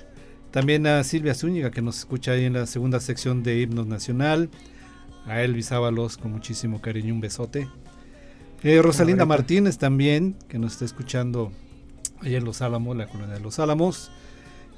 también 0.51 0.87
a 0.87 1.03
Silvia 1.03 1.33
Zúñiga 1.35 1.71
que 1.71 1.81
nos 1.81 1.99
escucha 1.99 2.31
ahí 2.31 2.43
en 2.45 2.53
la 2.53 2.65
segunda 2.65 2.99
sección 2.99 3.43
de 3.43 3.61
Himnos 3.61 3.87
Nacional, 3.87 4.49
a 5.27 5.41
Elvis 5.41 5.71
Ábalos 5.71 6.17
con 6.17 6.31
muchísimo 6.31 6.81
cariño, 6.81 7.13
un 7.13 7.21
besote. 7.21 7.67
Eh, 8.63 8.81
Rosalinda. 8.81 9.25
Martínez 9.25 9.77
también, 9.77 10.35
que 10.47 10.57
nos 10.57 10.73
está 10.73 10.85
escuchando 10.85 11.51
allá 12.21 12.37
en 12.37 12.45
Los 12.45 12.61
Álamos, 12.61 12.95
la 12.95 13.07
colonia 13.07 13.35
de 13.35 13.41
Los 13.41 13.59
Álamos. 13.59 14.11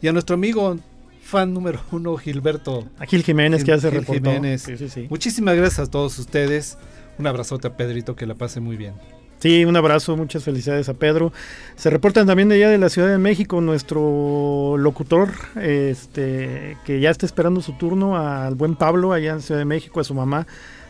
Y 0.01 0.07
a 0.07 0.13
nuestro 0.13 0.33
amigo, 0.35 0.77
fan 1.21 1.53
número 1.53 1.79
uno, 1.91 2.17
Gilberto. 2.17 2.87
A 2.99 3.05
Gil 3.05 3.23
Jiménez, 3.23 3.63
que 3.63 3.71
ya 3.71 3.79
se 3.79 3.89
Gil 3.89 3.99
reportó. 3.99 4.29
Jiménez. 4.31 4.63
Sí, 4.63 4.77
sí, 4.77 4.89
sí. 4.89 5.07
Muchísimas 5.09 5.55
gracias 5.55 5.87
a 5.87 5.91
todos 5.91 6.19
ustedes. 6.19 6.77
Un 7.17 7.27
abrazote 7.27 7.67
a 7.67 7.77
Pedrito, 7.77 8.15
que 8.15 8.25
la 8.25 8.35
pase 8.35 8.59
muy 8.59 8.77
bien. 8.77 8.93
Sí, 9.39 9.65
un 9.65 9.75
abrazo, 9.75 10.17
muchas 10.17 10.43
felicidades 10.43 10.89
a 10.89 10.95
Pedro. 10.95 11.31
Se 11.75 11.91
reportan 11.91 12.25
también 12.25 12.49
de 12.49 12.55
allá 12.55 12.69
de 12.69 12.79
la 12.79 12.89
Ciudad 12.89 13.07
de 13.07 13.19
México 13.19 13.61
nuestro 13.61 14.77
locutor, 14.77 15.29
este, 15.61 16.75
que 16.85 16.99
ya 16.99 17.11
está 17.11 17.27
esperando 17.27 17.61
su 17.61 17.73
turno, 17.73 18.17
al 18.17 18.55
buen 18.55 18.75
Pablo 18.75 19.13
allá 19.13 19.33
en 19.33 19.41
Ciudad 19.41 19.59
de 19.59 19.65
México, 19.65 19.99
a 19.99 20.03
su 20.03 20.15
mamá, 20.15 20.47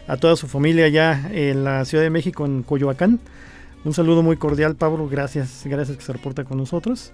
a 0.07 0.15
toda 0.15 0.37
su 0.37 0.47
familia 0.47 0.85
allá 0.85 1.29
en 1.31 1.65
la 1.65 1.83
Ciudad 1.83 2.03
de 2.03 2.09
México, 2.09 2.45
en 2.45 2.63
Coyoacán. 2.63 3.19
Un 3.83 3.93
saludo 3.93 4.23
muy 4.23 4.37
cordial, 4.37 4.75
Pablo, 4.75 5.07
gracias, 5.09 5.63
gracias 5.65 5.97
que 5.97 6.03
se 6.03 6.13
reporta 6.13 6.45
con 6.45 6.57
nosotros. 6.57 7.11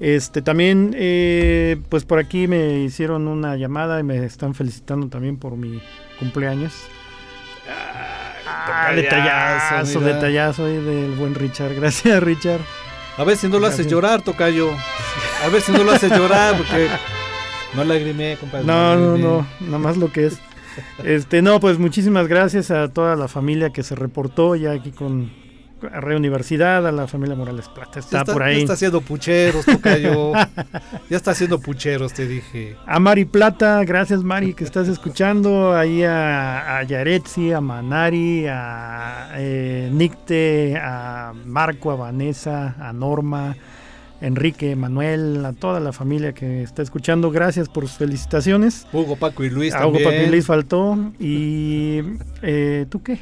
Este 0.00 0.42
también, 0.42 0.94
eh, 0.96 1.80
pues 1.88 2.04
por 2.04 2.18
aquí 2.18 2.46
me 2.46 2.80
hicieron 2.80 3.26
una 3.26 3.56
llamada 3.56 3.98
y 4.00 4.02
me 4.02 4.24
están 4.24 4.54
felicitando 4.54 5.08
también 5.08 5.38
por 5.38 5.56
mi 5.56 5.80
cumpleaños. 6.18 6.72
Ah, 7.68 8.07
detallazo, 8.94 10.00
mira. 10.00 10.14
detallazo 10.14 10.66
ahí 10.66 10.76
del 10.76 11.12
buen 11.12 11.34
Richard. 11.34 11.74
Gracias, 11.74 12.22
Richard. 12.22 12.60
A 13.16 13.24
ver 13.24 13.36
si 13.36 13.48
no 13.48 13.58
lo 13.58 13.66
haces 13.66 13.78
Gracias. 13.78 13.92
llorar, 13.92 14.22
Tocayo. 14.22 14.70
A 15.44 15.48
ver 15.48 15.60
si 15.60 15.72
no 15.72 15.82
lo 15.84 15.92
haces 15.92 16.10
llorar, 16.10 16.56
porque 16.56 16.88
no 17.74 17.84
lagrimé, 17.84 18.36
compadre. 18.38 18.64
No, 18.64 18.94
no, 18.96 19.06
lagrimé. 19.12 19.28
no, 19.28 19.46
nada 19.60 19.78
más 19.78 19.96
lo 19.96 20.12
que 20.12 20.26
es. 20.26 20.38
Este, 21.02 21.42
no, 21.42 21.58
pues 21.58 21.78
muchísimas 21.78 22.28
gracias 22.28 22.70
a 22.70 22.88
toda 22.88 23.16
la 23.16 23.26
familia 23.26 23.70
que 23.70 23.82
se 23.82 23.96
reportó 23.96 24.54
ya 24.54 24.70
aquí 24.70 24.92
con 24.92 25.30
Red 25.80 26.16
Universidad, 26.16 26.86
a 26.86 26.92
la 26.92 27.06
familia 27.06 27.34
Morales 27.36 27.68
Plata. 27.68 27.92
Ya 27.94 28.00
Está, 28.00 28.18
está, 28.20 28.32
por 28.32 28.42
ya 28.42 28.48
ahí. 28.48 28.60
está 28.60 28.72
haciendo 28.74 29.00
pucheros, 29.00 29.64
Tocayo. 29.64 30.32
ya 31.10 31.16
está 31.16 31.30
haciendo 31.32 31.58
pucheros, 31.60 32.12
te 32.12 32.26
dije. 32.26 32.76
A 32.86 32.98
Mari 32.98 33.24
Plata, 33.24 33.82
gracias 33.84 34.22
Mari 34.22 34.54
que 34.54 34.64
estás 34.64 34.88
escuchando. 34.88 35.74
Ahí 35.76 36.02
a, 36.04 36.78
a 36.78 36.82
Yaretsi, 36.82 37.52
a 37.52 37.60
Manari, 37.60 38.46
a 38.48 39.30
eh, 39.36 39.88
Nicte, 39.92 40.76
a 40.80 41.32
Marco, 41.44 41.90
a 41.90 41.96
Vanessa, 41.96 42.74
a 42.80 42.92
Norma, 42.92 43.56
Enrique, 44.20 44.74
Manuel, 44.74 45.44
a 45.44 45.52
toda 45.52 45.78
la 45.78 45.92
familia 45.92 46.32
que 46.32 46.62
está 46.62 46.82
escuchando. 46.82 47.30
Gracias 47.30 47.68
por 47.68 47.86
sus 47.86 47.98
felicitaciones. 47.98 48.86
Hugo, 48.92 49.14
Paco 49.16 49.44
y 49.44 49.50
Luis 49.50 49.72
A 49.74 49.86
Hugo 49.86 49.98
también. 49.98 50.22
Papi 50.22 50.30
Luis 50.30 50.46
faltó. 50.46 50.98
Y 51.20 52.00
eh, 52.42 52.86
¿tú 52.90 53.02
qué? 53.02 53.18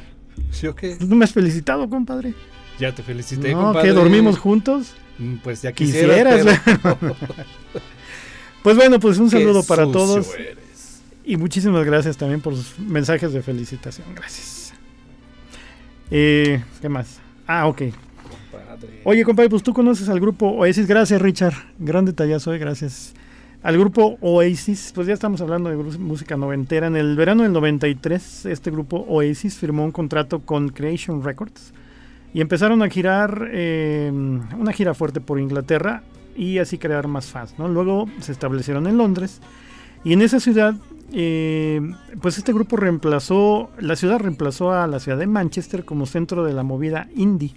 ¿Sí 0.51 0.67
o 0.67 0.75
qué? 0.75 0.95
¿Tú 0.95 1.07
no 1.07 1.15
me 1.15 1.25
has 1.25 1.33
felicitado, 1.33 1.89
compadre? 1.89 2.33
Ya 2.79 2.93
te 2.93 3.03
felicité, 3.03 3.51
no, 3.53 3.61
compadre. 3.65 3.89
que 3.89 3.93
dormimos 3.93 4.37
juntos. 4.37 4.93
Mm, 5.19 5.35
Pues 5.37 5.61
ya 5.61 5.71
quisieras, 5.71 6.35
Quisieras. 6.37 6.61
pero- 6.81 7.15
Pues 8.63 8.75
bueno, 8.75 8.99
pues 8.99 9.17
un 9.17 9.29
Qué 9.29 9.37
saludo 9.39 9.63
para 9.63 9.85
sucio 9.85 9.99
todos. 9.99 10.35
eres. 10.35 11.01
Y 11.23 11.37
muchísimas 11.37 11.85
gracias 11.85 12.17
también 12.17 12.41
por 12.41 12.55
sus 12.55 12.77
mensajes 12.79 13.31
de 13.33 13.41
felicitación. 13.41 14.07
Gracias. 14.15 14.73
Eh, 16.11 16.63
¿Qué 16.81 16.89
más? 16.89 17.19
Ah, 17.45 17.67
ok. 17.67 17.81
Compadre. 18.51 19.01
Oye, 19.03 19.23
compadre, 19.23 19.49
pues 19.49 19.63
tú 19.63 19.73
conoces 19.73 20.07
al 20.09 20.19
grupo 20.19 20.47
Oasis. 20.49 20.87
Gracias, 20.87 21.21
Richard. 21.21 21.53
Gran 21.79 22.05
detallazo, 22.05 22.53
eh, 22.53 22.57
gracias. 22.57 23.13
Al 23.67 23.77
grupo 23.77 24.17
Oasis, 24.21 24.93
pues 24.95 25.07
ya 25.07 25.13
estamos 25.13 25.41
hablando 25.41 25.69
de 25.69 25.75
música 25.97 26.37
noventera. 26.37 26.87
En 26.87 26.95
el 26.95 27.17
verano 27.17 27.43
del 27.43 27.51
93, 27.51 28.45
este 28.45 28.71
grupo 28.71 29.05
Oasis 29.09 29.57
firmó 29.57 29.83
un 29.83 29.91
contrato 29.91 30.39
con 30.39 30.69
Creation 30.69 31.21
Records 31.21 31.73
y 32.33 32.39
empezaron 32.39 32.81
a 32.81 32.89
girar 32.89 33.49
eh, 33.51 34.09
una 34.09 34.71
gira 34.71 34.93
fuerte 34.93 35.19
por 35.19 35.37
Inglaterra 35.37 36.01
y 36.33 36.59
así 36.59 36.77
crear 36.77 37.09
más 37.09 37.25
fans. 37.25 37.55
Luego 37.57 38.07
se 38.21 38.31
establecieron 38.31 38.87
en 38.87 38.95
Londres 38.95 39.41
y 40.05 40.13
en 40.13 40.21
esa 40.21 40.39
ciudad, 40.39 40.73
eh, 41.11 41.81
pues 42.21 42.37
este 42.37 42.53
grupo 42.53 42.77
reemplazó, 42.77 43.69
la 43.79 43.97
ciudad 43.97 44.19
reemplazó 44.19 44.71
a 44.71 44.87
la 44.87 45.01
ciudad 45.01 45.17
de 45.17 45.27
Manchester 45.27 45.83
como 45.83 46.05
centro 46.05 46.45
de 46.45 46.53
la 46.53 46.63
movida 46.63 47.09
indie. 47.17 47.51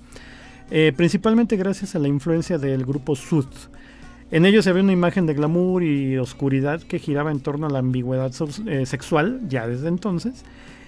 Eh, 0.73 0.93
principalmente 0.97 1.57
gracias 1.57 1.95
a 1.95 2.01
la 2.01 2.09
influencia 2.09 2.59
del 2.59 2.85
grupo 2.85 3.15
Sooth. 3.15 3.71
En 4.31 4.47
ellos 4.47 4.65
se 4.65 4.73
ve 4.73 4.81
una 4.81 4.93
imagen 4.93 5.27
de 5.27 5.35
glamour 5.35 5.83
y 5.83 6.17
oscuridad 6.19 6.81
que 6.83 6.99
giraba 6.99 7.31
en 7.33 7.41
torno 7.41 7.67
a 7.67 7.71
la 7.71 7.81
ambigüedad 7.81 8.33
eh, 8.67 8.87
sexual 8.87 9.41
ya 9.49 9.67
desde 9.67 9.89
entonces 9.89 10.45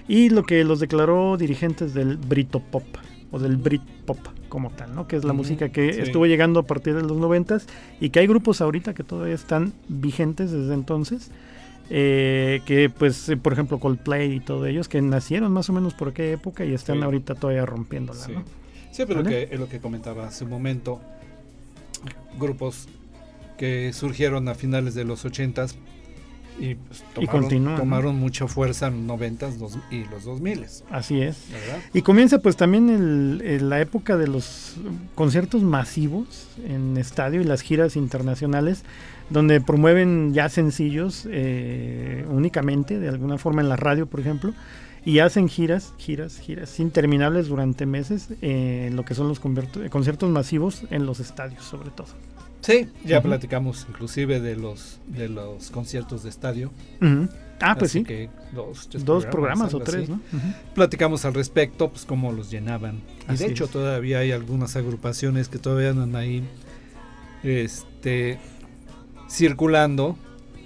y 0.09 0.31
lo 0.31 0.45
que 0.45 0.63
los 0.65 0.79
declaró 0.81 1.37
dirigentes 1.37 1.93
del 1.95 2.17
Britpop 2.19 2.85
o 3.33 3.39
del 3.39 3.57
Britpop 3.57 4.19
como 4.49 4.71
tal, 4.71 4.95
¿no? 4.95 5.09
que 5.09 5.17
es 5.17 5.25
la 5.25 5.33
música 5.33 5.71
que 5.71 5.93
sí. 5.95 6.01
estuvo 6.01 6.27
llegando 6.27 6.61
a 6.61 6.63
partir 6.67 6.95
de 6.95 7.03
los 7.03 7.17
noventas 7.17 7.67
y 8.01 8.11
que 8.11 8.21
hay 8.21 8.27
grupos 8.27 8.61
ahorita 8.61 8.95
que 8.95 9.03
todavía 9.03 9.35
están 9.35 9.73
vigentes 9.89 10.51
desde 10.53 10.75
entonces. 10.75 11.31
eh, 11.91 12.61
que 12.65 12.91
pues 12.91 13.29
eh, 13.29 13.37
por 13.37 13.53
ejemplo 13.53 13.79
Coldplay 13.81 14.33
y 14.35 14.41
todos 14.41 14.67
ellos 14.69 14.89
que 14.89 15.03
nacieron 15.03 15.53
más 15.53 15.69
o 15.69 15.73
menos 15.73 15.95
por 15.95 16.09
aquella 16.09 16.33
época 16.35 16.65
y 16.65 16.73
están 16.75 16.99
Sí. 16.99 17.03
ahorita 17.03 17.35
todavía 17.35 17.67
rompiéndola, 17.67 18.21
Sí. 18.21 18.33
¿no? 18.33 18.45
Siempre 18.93 19.17
lo 19.17 19.25
¿Vale? 19.25 19.49
que, 19.49 19.55
es 19.55 19.59
lo 19.61 19.69
que 19.69 19.79
comentaba 19.81 20.27
hace 20.29 20.45
un 20.45 20.51
momento. 20.51 21.01
Grupos 22.39 22.89
que 23.63 23.93
surgieron 23.93 24.49
a 24.49 24.57
finales 24.57 24.93
de 24.97 25.05
los 25.05 25.25
80s 25.25 25.77
y, 26.59 26.75
pues, 26.75 27.05
Y 27.17 27.27
tomaron, 27.27 27.65
¿no? 27.65 27.77
tomaron 27.77 28.17
mucha 28.17 28.49
fuerza 28.49 28.89
en 28.89 28.95
los 29.07 29.17
90s 29.21 29.57
dos- 29.61 29.79
y 29.89 30.03
los 30.07 30.25
2000s, 30.25 30.83
Así 30.91 31.21
es. 31.23 31.47
¿verdad? 31.53 31.79
Y 31.95 32.03
comienza 32.03 32.41
pues 32.41 32.57
también 32.57 32.91
el- 32.91 33.41
el- 33.45 33.71
la 33.71 33.81
época 33.81 34.17
de 34.17 34.27
los 34.27 34.79
conciertos 35.15 35.63
masivos 35.63 36.49
en 36.67 36.97
estadio 36.97 37.41
y 37.41 37.45
las 37.45 37.61
giras 37.63 37.95
internacionales, 37.95 38.83
donde 39.31 39.61
promueven 39.61 40.35
ya 40.35 40.49
sencillos 40.49 41.29
eh, 41.31 42.27
únicamente, 42.29 42.99
de 42.99 43.09
alguna 43.11 43.39
forma 43.39 43.63
en 43.63 43.69
la 43.69 43.77
radio, 43.77 44.07
por 44.07 44.19
ejemplo, 44.19 44.53
y 45.05 45.21
hacen 45.21 45.49
giras, 45.49 45.95
giras, 45.99 46.41
giras 46.41 46.81
interminables 46.81 47.47
durante 47.47 47.87
meses 47.87 48.27
eh, 48.43 48.91
lo 48.93 49.05
que 49.05 49.15
son 49.15 49.29
los 49.29 49.39
conciertos 49.39 50.31
masivos 50.31 50.83
en 50.91 51.07
los 51.07 51.21
estadios, 51.21 51.63
sobre 51.63 51.91
todo. 51.91 52.09
Sí, 52.63 52.89
ya 53.05 53.21
platicamos 53.21 53.87
inclusive 53.89 54.41
de 54.41 54.57
los 54.57 54.99
de 55.07 55.29
los 55.29 55.71
conciertos 55.71 56.23
de 56.23 56.31
estadio. 56.31 56.71
Ah, 57.61 57.77
pues 57.79 57.91
Así 57.93 57.99
sí. 58.01 58.05
que 58.05 58.31
dos, 58.55 58.89
Dos 59.05 59.27
programas 59.27 59.73
o 59.75 59.81
tres. 59.81 60.09
¿no? 60.09 60.21
Platicamos 60.75 61.25
al 61.25 61.35
respecto, 61.35 61.91
pues 61.91 62.05
cómo 62.05 62.33
los 62.33 62.51
llenaban. 62.51 63.01
Y 63.29 63.33
Así 63.33 63.45
de 63.45 63.51
hecho 63.51 63.65
es. 63.65 63.71
todavía 63.71 64.19
hay 64.21 64.33
algunas 64.33 64.75
agrupaciones 64.77 65.49
que 65.49 65.59
todavía 65.59 65.91
andan 65.91 66.17
ahí 66.17 66.43
este 67.43 68.39
circulando 69.29 70.17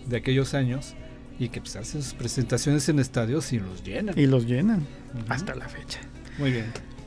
de 0.07 0.17
aquellos 0.19 0.55
años 0.55 0.95
y 1.39 1.49
que 1.51 1.61
pues 1.61 1.77
hacen 1.77 2.03
sus 2.03 2.15
presentaciones 2.15 2.89
en 2.89 2.99
estadios 2.99 3.53
y 3.53 3.59
los 3.59 3.85
llenan. 3.85 4.19
Y 4.19 4.27
los 4.27 4.47
llenan 4.47 4.87
hasta 5.29 5.55
la 5.55 5.69
fecha. 5.69 6.01
Muy 6.39 6.51
bien. 6.53 6.67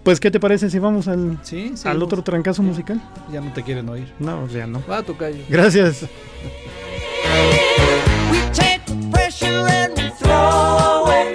Pues, 0.09 0.19
¿qué 0.19 0.31
te 0.31 0.39
parece 0.39 0.71
si 0.71 0.79
vamos 0.79 1.07
al, 1.07 1.37
Sí, 1.43 1.73
sí, 1.75 1.87
al 1.87 2.01
otro 2.01 2.23
trancazo 2.23 2.63
musical? 2.63 2.99
Ya 3.31 3.41
no 3.41 3.53
te 3.53 3.61
quieren 3.61 3.87
oír. 3.89 4.11
No, 4.17 4.47
ya 4.47 4.65
no. 4.65 4.81
Va 4.89 4.97
a 4.97 5.03
tocar. 5.03 5.31
Gracias. 5.47 6.01
We 8.31 8.39
take 8.51 8.81
the 8.87 8.95
pressure 9.11 9.67
and 9.67 9.95
we 9.95 10.09
throw 10.17 10.33
away 10.33 11.31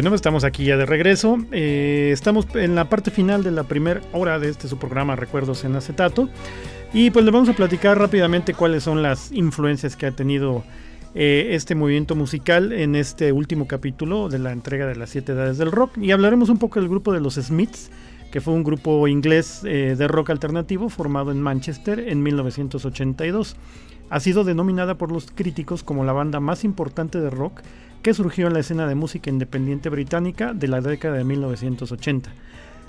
Bueno, 0.00 0.14
estamos 0.14 0.44
aquí 0.44 0.64
ya 0.64 0.76
de 0.76 0.86
regreso. 0.86 1.38
Eh, 1.50 2.10
estamos 2.12 2.46
en 2.54 2.76
la 2.76 2.88
parte 2.88 3.10
final 3.10 3.42
de 3.42 3.50
la 3.50 3.64
primera 3.64 4.00
hora 4.12 4.38
de 4.38 4.48
este 4.48 4.68
su 4.68 4.78
programa 4.78 5.16
Recuerdos 5.16 5.64
en 5.64 5.74
Acetato. 5.74 6.28
Y 6.92 7.10
pues 7.10 7.24
le 7.24 7.32
vamos 7.32 7.48
a 7.48 7.52
platicar 7.52 7.98
rápidamente 7.98 8.54
cuáles 8.54 8.84
son 8.84 9.02
las 9.02 9.32
influencias 9.32 9.96
que 9.96 10.06
ha 10.06 10.12
tenido 10.12 10.62
eh, 11.16 11.48
este 11.50 11.74
movimiento 11.74 12.14
musical 12.14 12.70
en 12.70 12.94
este 12.94 13.32
último 13.32 13.66
capítulo 13.66 14.28
de 14.28 14.38
la 14.38 14.52
entrega 14.52 14.86
de 14.86 14.94
las 14.94 15.10
siete 15.10 15.32
edades 15.32 15.58
del 15.58 15.72
rock. 15.72 15.98
Y 15.98 16.12
hablaremos 16.12 16.48
un 16.48 16.58
poco 16.58 16.78
del 16.78 16.88
grupo 16.88 17.12
de 17.12 17.18
los 17.18 17.34
Smiths, 17.34 17.90
que 18.30 18.40
fue 18.40 18.54
un 18.54 18.62
grupo 18.62 19.08
inglés 19.08 19.62
eh, 19.64 19.96
de 19.98 20.06
rock 20.06 20.30
alternativo 20.30 20.90
formado 20.90 21.32
en 21.32 21.42
Manchester 21.42 21.98
en 21.98 22.22
1982. 22.22 23.56
Ha 24.10 24.20
sido 24.20 24.44
denominada 24.44 24.96
por 24.96 25.12
los 25.12 25.30
críticos 25.30 25.82
como 25.82 26.04
la 26.04 26.12
banda 26.12 26.40
más 26.40 26.64
importante 26.64 27.20
de 27.20 27.30
rock 27.30 27.60
que 28.02 28.14
surgió 28.14 28.46
en 28.46 28.54
la 28.54 28.60
escena 28.60 28.86
de 28.86 28.94
música 28.94 29.30
independiente 29.30 29.88
británica 29.88 30.54
de 30.54 30.68
la 30.68 30.80
década 30.80 31.16
de 31.16 31.24
1980. 31.24 32.30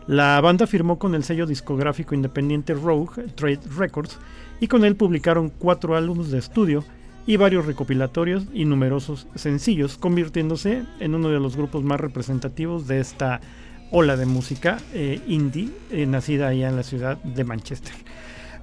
La 0.08 0.40
banda 0.42 0.66
firmó 0.66 0.98
con 0.98 1.14
el 1.14 1.24
sello 1.24 1.46
discográfico 1.46 2.16
independiente 2.16 2.74
Rogue 2.74 3.28
Trade 3.36 3.60
Records 3.78 4.18
y 4.60 4.68
con 4.68 4.86
él 4.86 4.96
publicaron 4.96 5.50
cuatro 5.50 5.96
álbumes 5.96 6.32
de 6.32 6.40
estudio 6.40 6.84
y 7.28 7.38
varios 7.38 7.66
recopilatorios 7.66 8.46
y 8.54 8.66
numerosos 8.66 9.28
sencillos, 9.36 9.98
convirtiéndose 9.98 10.84
en 11.00 11.14
uno 11.14 11.30
de 11.30 11.40
los 11.40 11.56
grupos 11.56 11.84
más 11.84 12.00
representativos 12.00 12.88
de 12.88 13.00
esta 13.02 13.40
ola 13.92 14.18
de 14.18 14.26
música 14.26 14.78
eh, 14.94 15.22
indie 15.28 15.70
eh, 15.92 16.06
nacida 16.06 16.48
allá 16.48 16.70
en 16.70 16.76
la 16.76 16.84
ciudad 16.84 17.18
de 17.22 17.44
Manchester. 17.44 17.94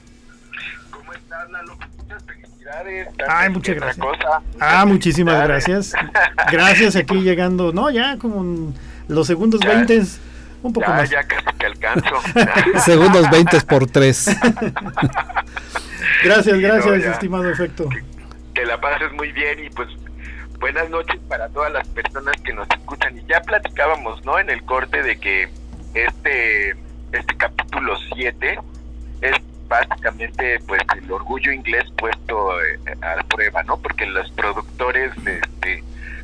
¿Cómo 0.91 1.14
estás, 1.14 1.50
Lalo? 1.50 1.78
Muchas 1.98 2.24
felicidades. 2.24 3.08
Ay, 3.28 3.50
muchas 3.50 3.76
gracias. 3.76 3.98
cosa, 4.06 4.41
Ah, 4.60 4.86
muchísimas 4.86 5.43
gracias. 5.48 5.93
Gracias 6.52 6.95
aquí 6.95 7.16
llegando, 7.16 7.74
no, 7.74 7.89
ya 7.89 8.18
como 8.18 8.41
en 8.41 8.74
los 9.08 9.28
segundos 9.28 9.60
Ya. 9.62 9.70
20, 9.74 10.04
un 10.64 10.74
poco 10.74 10.88
Ya, 10.88 10.93
más. 10.93 11.10
ya 11.10 11.24
casi 11.24 11.45
que 11.58 11.66
alcanzo. 11.66 12.16
Segundos 12.86 13.30
20 13.30 13.62
por 13.62 13.88
3. 13.89 14.38
Gracias, 16.24 16.55
Sí, 16.55 16.62
gracias, 16.62 16.86
no, 17.05 17.12
estimado 17.12 17.49
efecto. 17.49 17.89
que 18.53 18.66
la 18.66 18.80
pases 18.80 19.12
muy 19.14 19.32
bien 19.32 19.64
y 19.64 19.70
pues 19.70 19.88
buenas 20.60 20.89
noches 20.89 21.18
para 21.30 21.47
todas 21.49 21.72
las 21.72 21.88
personas 21.89 22.36
que 22.43 22.53
nos 22.53 22.68
escuchan. 22.70 23.18
Y 23.18 23.24
ya 23.28 23.41
platicábamos, 23.41 24.24
¿no? 24.26 24.39
En 24.39 24.49
el 24.49 24.64
corte 24.64 25.03
de 25.03 25.20
que 25.20 25.49
este, 25.93 26.72
este 27.12 27.38
capítulo 27.38 27.95
7 28.16 28.60
es 29.22 29.36
básicamente 29.68 30.60
pues 30.68 30.82
el 31.01 31.12
orgullo 31.12 31.51
inglés 31.51 31.84
puesto 31.97 32.60
eh, 32.62 32.80
a 33.01 33.24
prueba, 33.26 33.64
¿no? 33.64 33.78
Porque 33.78 34.05
los 34.05 34.30
productores 34.32 35.12
este, 35.26 35.84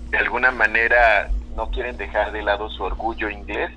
de 0.10 0.18
alguna 0.18 0.52
manera 0.52 1.30
no 1.56 1.70
quieren 1.70 1.98
dejar 1.98 2.32
de 2.32 2.42
lado 2.42 2.70
su 2.70 2.84
orgullo 2.84 3.30
inglés 3.30 3.72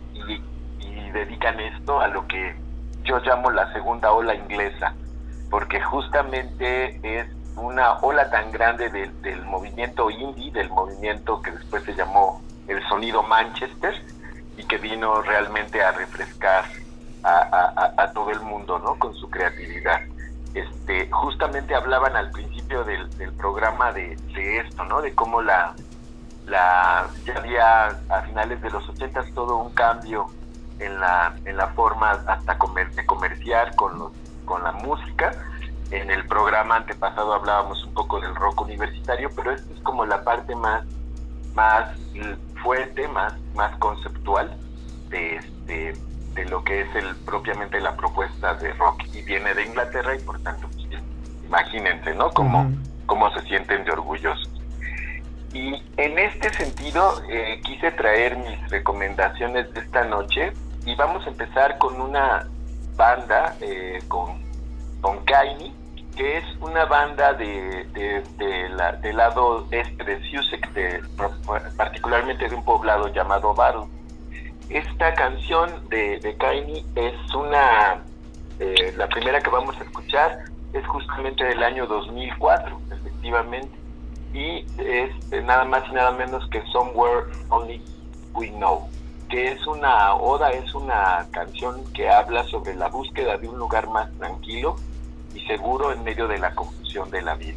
dedican 1.11 1.59
esto 1.61 2.01
a 2.01 2.09
lo 2.09 2.27
que 2.27 2.57
yo 3.05 3.19
llamo 3.21 3.51
la 3.51 3.73
segunda 3.73 4.13
ola 4.13 4.35
inglesa 4.35 4.95
porque 5.51 5.81
justamente 5.81 6.99
es 7.03 7.27
una 7.57 7.95
ola 8.01 8.31
tan 8.31 8.53
grande 8.53 8.91
del, 8.91 9.45
movimiento 9.45 10.11
indie, 10.11 10.53
del 10.53 10.69
movimiento 10.71 11.41
que 11.41 11.53
después 11.53 11.83
se 11.85 11.95
llamó 11.95 12.43
el 12.69 12.87
sonido 12.89 13.23
Manchester 13.23 13.95
y 14.57 14.65
que 14.65 14.77
vino 14.79 15.23
realmente 15.23 15.83
a 15.83 15.93
refrescar 15.93 16.65
a, 17.23 18.11
todo 18.15 18.31
el 18.31 18.41
mundo, 18.41 18.79
¿no? 18.79 18.97
Con 18.99 19.15
su 19.15 19.29
creatividad. 19.29 20.01
Este, 20.55 21.11
justamente 21.11 21.75
hablaban 21.75 22.15
al 22.17 22.31
principio 22.31 22.85
del, 22.85 23.09
programa 23.37 23.93
de, 23.93 24.17
de 24.35 24.59
esto, 24.59 24.85
¿no? 24.85 25.03
De 25.03 25.15
cómo 25.15 25.43
la, 25.43 25.75
la 26.47 27.09
ya 27.25 27.37
había 27.37 27.87
a 27.87 28.23
finales 28.27 28.61
de 28.63 28.71
los 28.71 28.89
80 28.89 29.25
todo 29.35 29.57
un 29.57 29.73
cambio 29.75 30.29
en 30.79 31.01
la 31.01 31.35
en 31.45 31.57
la 31.57 31.69
forma 31.69 32.13
hasta 32.13 32.59
comer, 32.59 32.91
de 32.93 33.05
comerciar 33.07 33.75
con 33.77 33.99
los 33.99 34.13
con 34.45 34.63
la 34.63 34.73
música. 34.73 35.33
En 35.91 36.11
el 36.11 36.27
programa 36.27 36.77
antepasado 36.77 37.33
hablábamos 37.33 37.85
un 37.85 37.95
poco 37.95 38.21
del 38.21 38.35
rock 38.35 38.63
universitario 38.63 39.31
pero 39.35 39.53
esta 39.53 39.73
es 39.73 39.81
como 39.81 40.05
la 40.05 40.25
parte 40.25 40.55
más 40.55 40.85
más 41.55 41.97
fuerte 42.63 43.07
más 43.09 43.35
más 43.55 43.77
conceptual 43.79 44.57
de 45.09 45.37
este 45.37 45.95
de 46.35 46.45
lo 46.47 46.63
que 46.65 46.83
es 46.83 46.95
el 46.97 47.17
propiamente 47.25 47.81
la 47.81 47.97
propuesta 47.97 48.55
de 48.55 48.73
rock. 48.75 49.03
Y 49.15 49.23
viene 49.23 49.55
de 49.55 49.65
Inglaterra 49.65 50.15
y 50.15 50.19
por 50.19 50.39
tanto 50.43 50.69
pues, 50.69 51.03
imagínense 51.47 52.15
no 52.15 52.31
cómo 52.31 52.63
Ujú. 52.63 52.75
cómo 53.07 53.31
se 53.33 53.43
sienten 53.43 53.85
de 53.85 53.93
orgullosos. 53.93 54.51
Y 55.53 55.83
en 55.97 56.19
este 56.19 56.53
sentido 56.53 57.23
eh, 57.31 57.61
quise 57.65 57.91
traer 57.93 58.37
mis 58.37 58.71
recomendaciones 58.71 59.73
de 59.73 59.81
esta 59.81 60.05
noche 60.05 60.53
y 60.87 60.95
vamos 60.95 61.27
a 61.27 61.31
empezar 61.31 61.77
con 61.79 62.01
una 62.01 62.47
banda 62.97 63.55
eh, 63.61 63.99
con, 64.09 64.41
con 65.03 65.23
que 66.17 66.39
es 66.39 66.45
una 66.61 66.87
banda 66.87 67.35
de, 67.35 67.85
de- 67.93 68.23
la- 68.71 68.93
del 68.93 69.17
lado 69.19 69.67
este 69.71 70.03
de 70.05 70.19
Sussex, 70.31 70.73
de- 70.75 71.03
particularmente 71.77 72.49
de 72.49 72.55
un 72.55 72.65
poblado 72.65 73.09
llamado 73.09 73.53
Battle. 73.55 73.85
Esta 74.71 75.13
canción 75.15 75.71
de, 75.91 76.19
de 76.21 76.37
es 76.95 77.35
una, 77.35 78.03
eh, 78.59 78.95
la 78.97 79.07
primera 79.09 79.41
que 79.41 79.51
vamos 79.51 79.77
a 79.79 79.83
escuchar 79.85 80.39
es 80.73 80.87
justamente 80.87 81.45
del 81.45 81.63
año 81.63 81.87
2004, 81.87 82.81
efectivamente 82.93 83.77
y 84.33 84.67
es 84.79 85.11
eh, 85.33 85.43
nada 85.45 85.65
más 85.65 85.83
y 85.89 85.93
nada 85.95 86.11
menos 86.13 86.47
que 86.51 86.61
Somewhere 86.73 87.27
Only 87.49 87.81
We 88.35 88.49
Know, 88.51 88.89
que 89.29 89.53
es 89.53 89.67
una 89.67 90.15
oda, 90.15 90.51
es 90.51 90.75
una 90.75 91.27
canción 91.31 91.83
que 91.93 92.09
habla 92.09 92.45
sobre 92.45 92.75
la 92.75 92.89
búsqueda 92.89 93.37
de 93.37 93.49
un 93.49 93.59
lugar 93.59 93.89
más 93.89 94.11
tranquilo 94.19 94.77
y 95.35 95.41
seguro 95.41 95.93
en 95.93 96.05
medio 96.05 96.29
de 96.29 96.39
la 96.39 96.55
confusión 96.55 97.11
de 97.11 97.23
la 97.23 97.35
vida. 97.35 97.57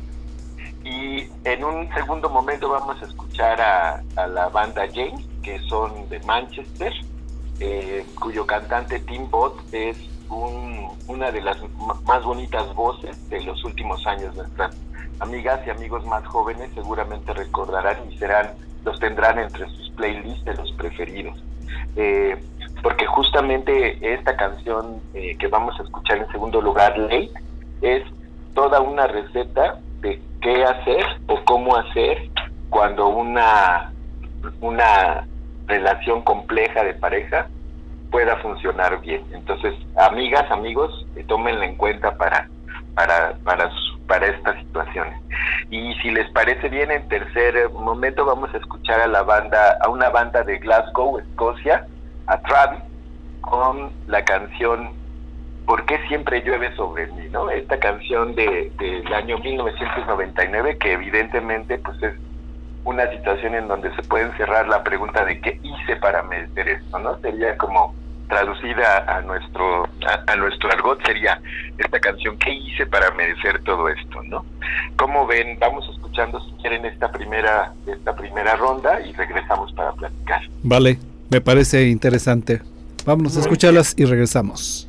Y 0.84 1.28
en 1.44 1.64
un 1.64 1.90
segundo 1.94 2.30
momento 2.30 2.70
vamos 2.70 3.02
a 3.02 3.06
escuchar 3.06 3.62
a, 3.62 4.28
la 4.28 4.50
banda 4.50 4.84
James, 4.94 5.26
que 5.44 5.60
son 5.68 6.08
de 6.10 6.20
Manchester, 6.22 6.94
eh, 7.60 8.06
cuyo 8.20 8.46
cantante 8.46 9.00
Tim 9.00 9.30
Bott 9.30 9.60
es 9.74 9.98
un- 10.30 10.90
una 11.08 11.32
de 11.32 11.42
las 11.42 11.58
más 12.06 12.24
bonitas 12.24 12.74
voces 12.74 13.30
de 13.30 13.42
los 13.42 13.64
últimos 13.66 14.06
años. 14.08 14.36
Nuestras 14.36 14.76
amigas 15.20 15.60
y 15.68 15.70
amigos 15.70 16.06
más 16.06 16.26
jóvenes 16.26 16.72
seguramente 16.74 17.34
recordarán 17.34 18.10
y 18.10 18.18
serán 18.18 18.54
los 18.86 18.98
tendrán 19.00 19.40
entre 19.40 19.68
sus 19.70 19.90
playlists 19.92 20.46
de 20.46 20.56
los 20.56 20.72
preferidos. 20.74 21.38
Eh, 21.96 22.44
porque 22.82 23.06
justamente 23.06 24.14
esta 24.14 24.36
canción 24.38 25.04
eh, 25.14 25.36
que 25.38 25.48
vamos 25.48 25.78
a 25.80 25.84
escuchar 25.84 26.18
en 26.18 26.28
segundo 26.32 26.62
lugar, 26.62 26.98
Late, 26.98 27.32
es 27.82 28.04
toda 28.54 28.80
una 28.82 29.08
receta 29.08 29.80
de 30.02 30.24
qué 30.42 30.64
hacer 30.64 31.06
o 31.28 31.44
cómo 31.46 31.76
hacer 31.76 32.18
cuando 32.70 33.08
una, 33.08 33.94
una 34.62 35.28
relación 35.68 36.22
compleja 36.22 36.84
de 36.84 36.94
pareja 36.94 37.50
pueda 38.10 38.38
funcionar 38.38 39.02
bien. 39.02 39.26
Entonces, 39.32 39.74
amigas, 39.96 40.50
amigos, 40.52 40.92
eh, 41.16 41.24
tómenla 41.26 41.66
en 41.66 41.76
cuenta 41.76 42.16
para, 42.18 42.50
para, 42.94 43.38
para, 43.44 43.70
su- 43.70 43.99
para 44.10 44.28
estas 44.28 44.58
situaciones. 44.58 45.14
Y 45.70 45.94
si 46.02 46.10
les 46.10 46.30
parece 46.32 46.68
bien, 46.68 46.92
en 46.92 47.08
tercer 47.08 47.70
momento 47.70 48.26
vamos 48.26 48.54
a 48.54 48.58
escuchar 48.58 49.00
a 49.00 49.08
la 49.08 49.22
banda, 49.22 49.78
a 49.82 49.88
una 49.88 50.10
banda 50.10 50.44
de 50.44 50.58
Glasgow, 50.58 51.20
Escocia, 51.20 51.88
a 52.28 52.42
Travis, 52.42 52.82
con 53.42 53.92
la 54.08 54.26
canción 54.26 55.00
¿Por 55.70 55.86
qué 55.86 56.00
siempre 56.08 56.42
llueve 56.42 56.76
sobre 56.76 57.06
mí? 57.12 57.30
¿no? 57.30 57.48
Esta 57.48 57.80
canción 57.80 58.34
de, 58.34 58.72
del 58.80 59.14
año 59.14 59.38
1999 59.38 60.80
que 60.80 60.94
evidentemente 60.94 61.78
pues 61.78 62.02
es 62.02 62.16
una 62.86 63.08
situación 63.12 63.54
en 63.54 63.68
donde 63.68 63.96
se 63.96 64.02
puede 64.02 64.26
encerrar 64.26 64.68
la 64.68 64.84
pregunta 64.84 65.24
de 65.26 65.40
qué 65.40 65.60
hice 65.62 65.96
para 65.98 66.24
merecer 66.24 66.70
esto, 66.70 66.98
¿no? 66.98 67.20
Sería 67.20 67.56
como 67.58 67.94
traducida 68.30 69.18
a 69.18 69.22
nuestro 69.22 69.84
a, 69.84 70.32
a 70.32 70.36
nuestro 70.36 70.72
argot 70.72 71.06
sería 71.06 71.42
esta 71.78 72.00
canción 72.00 72.38
qué 72.38 72.54
hice 72.54 72.86
para 72.86 73.12
merecer 73.12 73.62
todo 73.64 73.90
esto, 73.90 74.24
¿no? 74.24 74.46
Como 74.96 75.28
ven, 75.28 75.58
vamos 75.60 75.90
escuchando 75.94 76.40
si 76.40 76.52
quieren 76.62 76.86
esta 76.86 77.12
primera 77.12 77.74
esta 77.88 78.16
primera 78.16 78.56
ronda 78.56 79.02
y 79.02 79.12
regresamos 79.14 79.74
para 79.74 79.92
platicar. 79.94 80.42
Vale, 80.64 81.00
me 81.30 81.42
parece 81.42 81.88
interesante. 81.90 82.62
Vámonos 83.06 83.36
a 83.38 83.42
escucharlas 83.42 83.96
y 83.98 84.06
regresamos. 84.06 84.89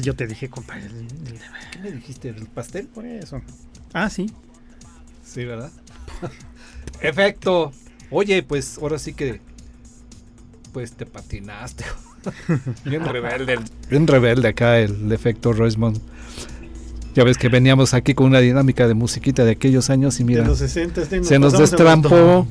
Pues 0.00 0.06
yo 0.06 0.16
te 0.16 0.26
dije, 0.26 0.48
compadre. 0.48 0.86
el- 0.86 0.94
el- 1.34 1.38
¿Qué 1.72 1.78
me 1.80 1.90
dijiste? 1.92 2.30
¿El 2.30 2.46
pastel? 2.46 2.86
Por 2.86 3.04
eso. 3.04 3.42
Ah, 3.92 4.08
sí. 4.08 4.30
Sí, 5.22 5.44
¿verdad? 5.44 5.70
Efecto. 7.02 7.70
Oye, 8.10 8.42
pues 8.42 8.78
ahora 8.80 8.98
sí 8.98 9.12
que. 9.12 9.42
Pues 10.72 10.92
te 10.94 11.04
patinaste. 11.04 11.84
bien 12.86 13.04
rebelde. 13.04 13.52
el- 13.52 13.64
Bien 13.90 14.06
rebelde 14.06 14.48
acá 14.48 14.78
el 14.78 15.12
efecto 15.12 15.52
Roismond. 15.52 16.00
Ya 17.14 17.22
ves 17.22 17.36
que 17.36 17.50
veníamos 17.50 17.92
aquí 17.92 18.14
con 18.14 18.24
una 18.28 18.38
dinámica 18.40 18.88
de 18.88 18.94
musiquita 18.94 19.44
de 19.44 19.50
aquellos 19.50 19.90
años 19.90 20.18
y 20.18 20.24
mira. 20.24 20.40
de 20.44 20.48
los 20.48 20.60
60 20.60 21.02
este, 21.02 21.22
se 21.24 21.38
nos 21.38 21.58
destrampó. 21.58 22.46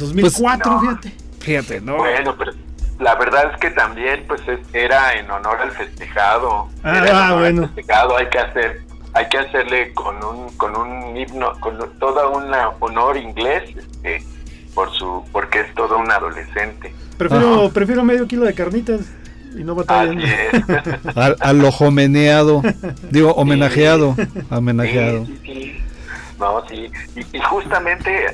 2004, 0.00 0.80
Pues, 0.80 0.80
fíjate. 1.00 1.12
Fíjate, 1.38 1.80
¿no? 1.82 1.98
Bueno, 1.98 2.34
pero 2.36 2.50
la 2.98 3.14
verdad 3.16 3.50
es 3.52 3.60
que 3.60 3.70
también 3.70 4.24
pues 4.28 4.40
es- 4.48 4.60
era 4.72 5.14
en 5.14 5.30
honor 5.30 5.60
al 5.60 5.70
festejado. 5.72 6.68
Ah, 6.82 6.98
Era 6.98 7.08
en 7.10 7.16
ah, 7.16 7.28
al 7.28 7.38
bueno. 7.38 7.62
festejado, 7.68 8.16
hay 8.16 8.26
que 8.28 8.38
hacer 8.38 8.80
hay 9.16 9.28
que 9.28 9.38
hacerle 9.38 9.92
con 9.94 10.16
un 10.24 10.48
con 10.56 10.76
un 10.76 11.16
himno 11.16 11.52
con 11.60 11.78
todo 11.98 12.32
un 12.32 12.52
honor 12.80 13.16
inglés 13.16 13.62
este, 13.76 14.22
por 14.74 14.90
su 14.92 15.24
porque 15.32 15.60
es 15.60 15.74
todo 15.74 15.98
un 15.98 16.10
adolescente. 16.10 16.92
Prefiero, 17.16 17.70
prefiero 17.70 18.02
medio 18.04 18.26
kilo 18.26 18.44
de 18.44 18.54
carnitas 18.54 19.00
y 19.56 19.62
no 19.62 19.76
batallan. 19.76 20.20
Al, 21.14 21.36
al 21.38 21.70
homeneado. 21.78 22.60
Digo, 23.10 23.30
homenajeado. 23.34 24.16
Homenajeado. 24.50 25.24
Sí, 25.26 25.38
sí, 25.44 25.52
sí. 25.52 25.80
No, 26.40 26.64
sí. 26.68 26.90
Y, 27.14 27.36
y 27.36 27.40
justamente, 27.40 28.26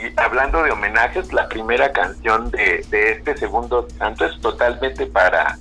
sí, 0.00 0.12
hablando 0.16 0.62
de 0.62 0.70
homenajes, 0.70 1.32
la 1.32 1.48
primera 1.48 1.92
canción 1.92 2.50
de, 2.50 2.84
de 2.90 3.12
este 3.12 3.36
segundo 3.36 3.88
santo 3.98 4.26
es 4.26 4.40
totalmente 4.40 5.06
para, 5.06 5.58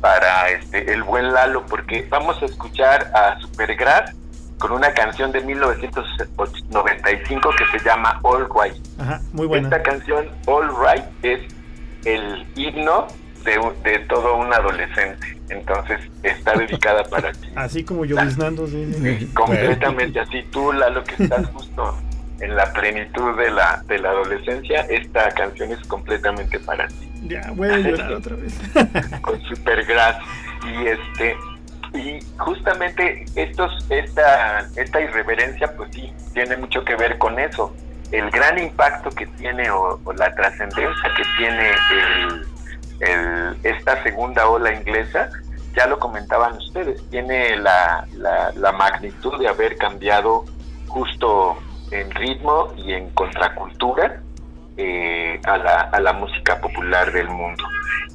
para 0.00 0.50
este 0.50 0.92
el 0.92 1.02
buen 1.02 1.32
Lalo, 1.32 1.64
porque 1.66 2.06
vamos 2.08 2.40
a 2.42 2.46
escuchar 2.46 3.10
a 3.14 3.38
Supergrass 3.40 4.14
con 4.58 4.72
una 4.72 4.92
canción 4.92 5.32
de 5.32 5.40
1995 5.40 7.50
que 7.56 7.78
se 7.78 7.84
llama 7.84 8.18
All 8.22 8.48
Right. 8.48 8.74
Ajá, 8.98 9.20
muy 9.32 9.46
buena. 9.46 9.68
Esta 9.68 9.82
canción, 9.82 10.28
All 10.46 10.68
Right, 10.68 11.04
es 11.22 11.40
el 12.04 12.46
himno 12.56 13.06
de, 13.44 13.60
de 13.84 14.00
todo 14.06 14.36
un 14.36 14.52
adolescente. 14.52 15.38
Entonces 15.48 16.00
está 16.24 16.54
dedicada 16.54 17.04
para 17.04 17.30
ti. 17.40 17.48
Así 17.54 17.84
como 17.84 18.04
lloviznando, 18.04 18.66
sí, 18.66 18.92
sí. 18.92 19.26
Completamente 19.32 20.18
así. 20.20 20.42
Tú, 20.50 20.72
Lalo, 20.72 21.04
que 21.04 21.22
estás 21.22 21.46
justo 21.48 21.96
en 22.40 22.54
la 22.56 22.72
plenitud 22.72 23.36
de 23.36 23.50
la, 23.50 23.82
de 23.86 23.98
la 23.98 24.10
adolescencia, 24.10 24.82
esta 24.82 25.28
canción 25.30 25.72
es 25.72 25.80
completamente 25.88 26.58
para 26.60 26.86
ti. 26.88 27.10
Ya, 27.24 27.42
voy 27.54 27.68
a 27.68 27.78
llorar 27.78 28.12
otra 28.12 28.36
vez. 28.36 28.54
Con 29.22 29.40
Supergrass. 29.42 30.16
Y 30.64 30.86
este 30.86 31.36
y 31.94 32.18
justamente 32.36 33.24
estos 33.34 33.72
esta 33.90 34.60
esta 34.76 35.00
irreverencia 35.00 35.74
pues 35.76 35.88
sí 35.94 36.12
tiene 36.34 36.56
mucho 36.58 36.84
que 36.84 36.94
ver 36.96 37.16
con 37.16 37.38
eso 37.38 37.74
el 38.12 38.30
gran 38.30 38.58
impacto 38.58 39.08
que 39.10 39.26
tiene 39.26 39.70
o, 39.70 39.98
o 40.04 40.12
la 40.12 40.34
trascendencia 40.34 41.10
que 41.16 41.22
tiene 41.38 41.70
el, 41.70 42.46
el- 43.08 43.56
esta 43.62 44.02
segunda 44.02 44.46
ola 44.48 44.72
inglesa 44.74 45.30
ya 45.74 45.86
lo 45.86 45.98
comentaban 45.98 46.54
ustedes 46.58 47.00
tiene 47.08 47.56
la, 47.56 48.06
la, 48.16 48.52
la 48.54 48.72
magnitud 48.72 49.38
de 49.40 49.48
haber 49.48 49.76
cambiado 49.78 50.44
justo 50.88 51.56
en 51.90 52.10
ritmo 52.12 52.72
y 52.76 52.92
en 52.92 53.10
contracultura 53.10 54.22
eh, 54.76 55.40
a, 55.44 55.58
la, 55.58 55.80
a 55.80 56.00
la 56.00 56.12
música 56.12 56.60
popular 56.60 57.12
del 57.12 57.28
mundo. 57.28 57.64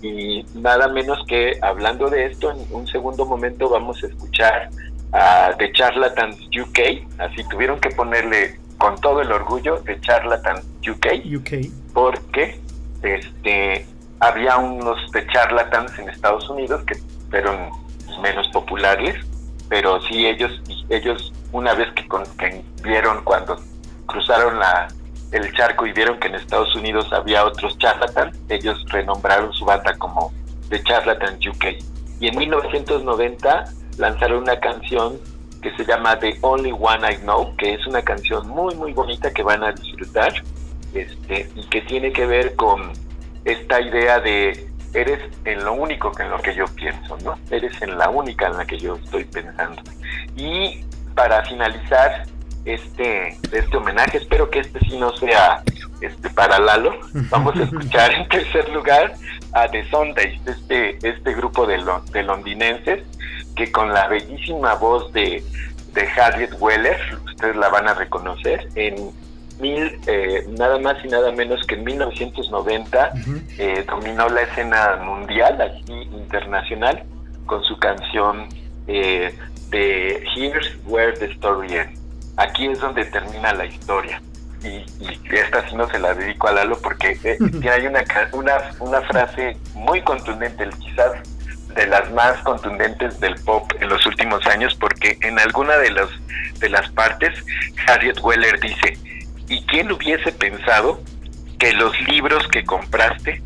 Y 0.01 0.45
nada 0.55 0.87
menos 0.87 1.19
que 1.27 1.57
hablando 1.61 2.09
de 2.09 2.25
esto, 2.25 2.51
en 2.51 2.57
un 2.71 2.87
segundo 2.87 3.25
momento 3.25 3.69
vamos 3.69 4.03
a 4.03 4.07
escuchar 4.07 4.69
a 5.13 5.53
The 5.57 5.71
Charlatans 5.71 6.37
UK, 6.47 7.07
así 7.19 7.43
tuvieron 7.49 7.79
que 7.79 7.89
ponerle 7.89 8.59
con 8.77 8.99
todo 8.99 9.21
el 9.21 9.31
orgullo 9.31 9.77
The 9.85 9.99
Charlatans 10.01 10.65
UK, 10.87 11.07
UK. 11.37 11.67
porque 11.93 12.59
este 13.01 13.85
había 14.19 14.57
unos 14.57 15.11
de 15.11 15.27
charlatans 15.27 15.97
en 15.99 16.09
Estados 16.09 16.49
Unidos 16.49 16.83
que 16.85 16.95
fueron 17.29 17.69
menos 18.21 18.47
populares, 18.49 19.15
pero 19.69 20.01
sí 20.03 20.25
ellos 20.27 20.51
ellos 20.89 21.31
una 21.51 21.73
vez 21.73 21.91
que, 21.93 22.07
con- 22.07 22.25
que 22.37 22.63
vieron 22.83 23.23
cuando 23.23 23.59
cruzaron 24.05 24.59
la 24.59 24.87
el 25.31 25.51
charco 25.53 25.87
y 25.87 25.93
vieron 25.93 26.19
que 26.19 26.27
en 26.27 26.35
Estados 26.35 26.75
Unidos 26.75 27.11
había 27.11 27.43
otros 27.45 27.75
charlatans, 27.79 28.37
ellos 28.49 28.77
renombraron 28.89 29.51
su 29.53 29.65
banda 29.65 29.97
como 29.97 30.31
The 30.69 30.83
Charlatans 30.83 31.45
UK. 31.47 31.65
Y 32.19 32.27
en 32.27 32.37
1990 32.37 33.65
lanzaron 33.97 34.43
una 34.43 34.59
canción 34.59 35.19
que 35.61 35.75
se 35.75 35.85
llama 35.85 36.19
The 36.19 36.37
Only 36.41 36.71
One 36.71 37.13
I 37.13 37.15
Know, 37.17 37.55
que 37.57 37.73
es 37.73 37.87
una 37.87 38.01
canción 38.03 38.47
muy 38.47 38.75
muy 38.75 38.93
bonita 38.93 39.31
que 39.33 39.41
van 39.41 39.63
a 39.63 39.71
disfrutar 39.71 40.33
este, 40.93 41.49
y 41.55 41.63
que 41.69 41.81
tiene 41.81 42.11
que 42.13 42.25
ver 42.27 42.55
con 42.55 42.91
esta 43.45 43.81
idea 43.81 44.19
de 44.19 44.69
eres 44.93 45.19
en 45.45 45.63
lo 45.63 45.73
único 45.73 46.11
que 46.11 46.23
en 46.23 46.29
lo 46.31 46.39
que 46.41 46.53
yo 46.55 46.65
pienso, 46.75 47.17
¿no? 47.23 47.37
Eres 47.51 47.81
en 47.81 47.97
la 47.97 48.09
única 48.09 48.47
en 48.47 48.57
la 48.57 48.65
que 48.65 48.77
yo 48.77 48.95
estoy 48.95 49.23
pensando. 49.25 49.81
Y 50.35 50.83
para 51.15 51.43
finalizar 51.45 52.25
este 52.65 53.37
este 53.51 53.77
homenaje, 53.77 54.17
espero 54.17 54.49
que 54.49 54.59
este 54.59 54.79
sí 54.81 54.97
no 54.97 55.11
sea 55.17 55.63
este 56.01 56.29
para 56.29 56.59
Lalo, 56.59 56.93
vamos 57.29 57.55
a 57.57 57.63
escuchar 57.63 58.13
en 58.13 58.27
tercer 58.29 58.69
lugar 58.69 59.13
a 59.53 59.67
The 59.67 59.89
Sundays, 59.89 60.39
este 60.47 60.97
este 61.07 61.33
grupo 61.33 61.65
de, 61.65 61.77
lo- 61.79 62.01
de 62.11 62.23
londinenses 62.23 63.03
que 63.55 63.71
con 63.71 63.93
la 63.93 64.07
bellísima 64.07 64.73
voz 64.75 65.11
de, 65.13 65.43
de 65.93 66.07
Harriet 66.19 66.53
Weller, 66.59 66.99
ustedes 67.25 67.55
la 67.55 67.69
van 67.69 67.87
a 67.87 67.93
reconocer, 67.93 68.67
en 68.75 69.11
mil, 69.59 69.99
eh, 70.07 70.45
nada 70.57 70.79
más 70.79 71.03
y 71.03 71.07
nada 71.07 71.31
menos 71.31 71.65
que 71.65 71.75
en 71.75 71.83
1990 71.83 73.13
eh, 73.57 73.85
dominó 73.87 74.29
la 74.29 74.41
escena 74.41 74.97
mundial, 75.03 75.61
aquí 75.61 75.93
internacional, 76.13 77.03
con 77.45 77.63
su 77.63 77.77
canción 77.77 78.47
eh, 78.87 79.33
de 79.69 80.23
Here's 80.35 80.77
Where 80.85 81.13
the 81.13 81.25
Story 81.33 81.75
Ends. 81.75 81.99
Aquí 82.37 82.67
es 82.67 82.79
donde 82.79 83.05
termina 83.05 83.53
la 83.53 83.65
historia. 83.65 84.21
Y, 84.63 84.85
y 84.99 85.19
esta 85.29 85.67
sí 85.69 85.75
no 85.75 85.89
se 85.89 85.99
la 85.99 86.13
dedico 86.13 86.47
a 86.47 86.53
Lalo 86.53 86.79
porque 86.81 87.17
eh, 87.23 87.37
hay 87.69 87.85
una, 87.85 88.03
una, 88.31 88.53
una 88.79 89.01
frase 89.01 89.57
muy 89.75 90.01
contundente, 90.01 90.69
quizás 90.79 91.11
de 91.75 91.87
las 91.87 92.11
más 92.11 92.37
contundentes 92.43 93.19
del 93.19 93.35
pop 93.43 93.69
en 93.79 93.89
los 93.89 94.05
últimos 94.05 94.45
años, 94.47 94.75
porque 94.75 95.17
en 95.21 95.39
alguna 95.39 95.77
de, 95.77 95.89
los, 95.89 96.09
de 96.59 96.69
las 96.69 96.89
partes 96.91 97.33
Harriet 97.87 98.19
Weller 98.21 98.59
dice, 98.59 98.97
¿y 99.53 99.61
quién 99.65 99.91
hubiese 99.91 100.31
pensado 100.31 100.99
que 101.59 101.73
los 101.73 101.99
libros 102.07 102.47
que 102.47 102.63
compraste 102.63 103.41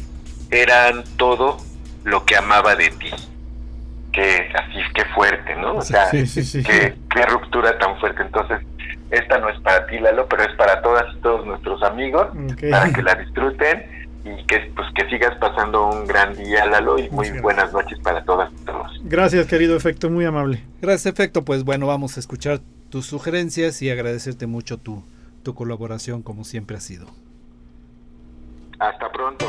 eran 0.49 1.03
todo 1.17 1.57
lo 2.03 2.25
que 2.25 2.37
amaba 2.37 2.75
de 2.75 2.89
ti? 2.91 3.11
Que 4.13 4.49
así, 4.55 4.79
qué 4.95 5.03
fuerte, 5.13 5.55
¿no? 5.55 5.75
O 5.75 5.81
sea, 5.81 6.09
Sí, 6.09 6.25
sí, 6.25 6.43
sí. 6.43 6.63
Qué, 6.63 6.95
qué 7.13 7.25
ruptura 7.25 7.77
tan 7.77 7.99
fuerte. 7.99 8.21
Entonces, 8.23 8.59
esta 9.11 9.37
no 9.39 9.49
es 9.49 9.59
para 9.61 9.85
ti, 9.87 9.99
Lalo, 9.99 10.27
pero 10.27 10.43
es 10.43 10.55
para 10.55 10.81
todas 10.81 11.05
y 11.15 11.19
todos 11.19 11.45
nuestros 11.45 11.83
amigos, 11.83 12.27
para 12.71 12.91
que 12.91 13.03
la 13.03 13.15
disfruten 13.15 13.85
y 14.25 14.45
que 14.45 14.71
pues 14.75 14.87
que 14.95 15.09
sigas 15.09 15.35
pasando 15.37 15.87
un 15.87 16.07
gran 16.07 16.35
día, 16.35 16.65
Lalo, 16.65 16.97
y 16.97 17.09
muy 17.09 17.27
Muchas 17.27 17.41
buenas 17.41 17.73
noches 17.73 17.99
para 17.99 18.23
todas 18.23 18.51
y 18.51 18.65
todos. 18.65 18.99
Gracias, 19.03 19.45
querido 19.47 19.75
efecto, 19.75 20.09
muy 20.09 20.25
amable. 20.25 20.63
Gracias, 20.81 21.13
Efecto. 21.13 21.43
Pues 21.45 21.63
bueno, 21.63 21.87
vamos 21.87 22.17
a 22.17 22.19
escuchar 22.19 22.59
tus 22.89 23.05
sugerencias 23.05 23.81
y 23.81 23.89
agradecerte 23.89 24.47
mucho 24.47 24.77
tu, 24.77 25.03
tu 25.47 25.55
colaboración 25.55 26.23
como 26.23 26.43
siempre 26.43 26.75
ha 26.75 26.81
sido. 26.81 27.07
Hasta 28.79 29.09
pronto. 29.09 29.45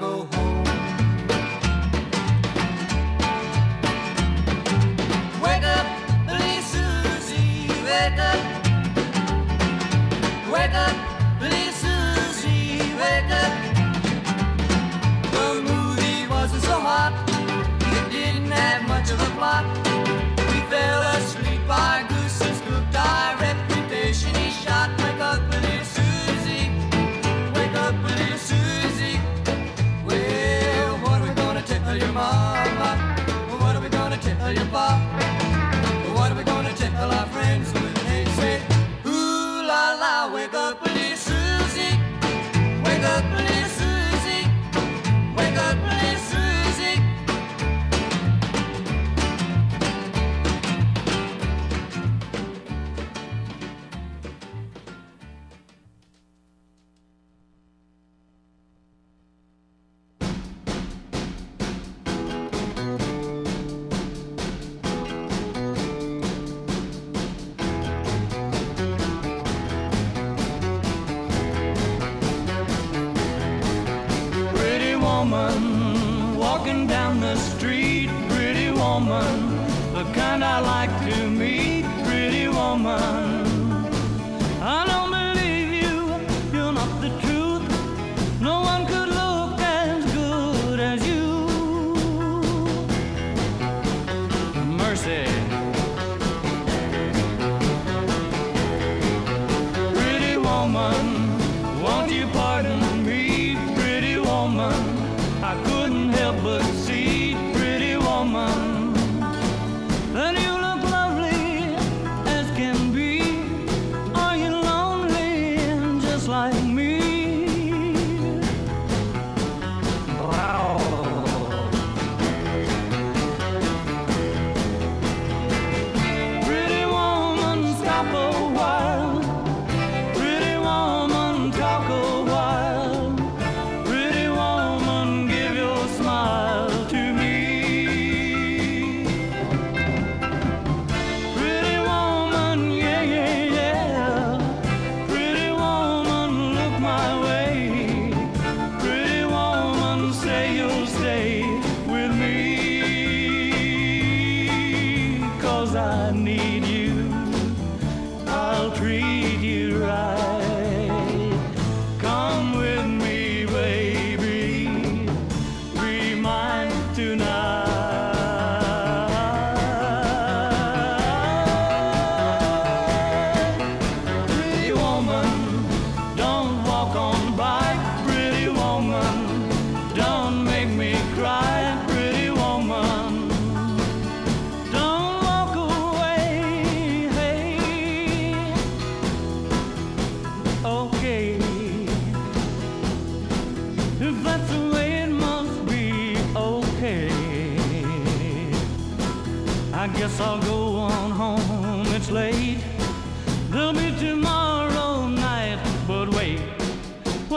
Go 0.00 0.06
home. 0.06 0.33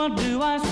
Do 0.08 0.42
I 0.42 0.67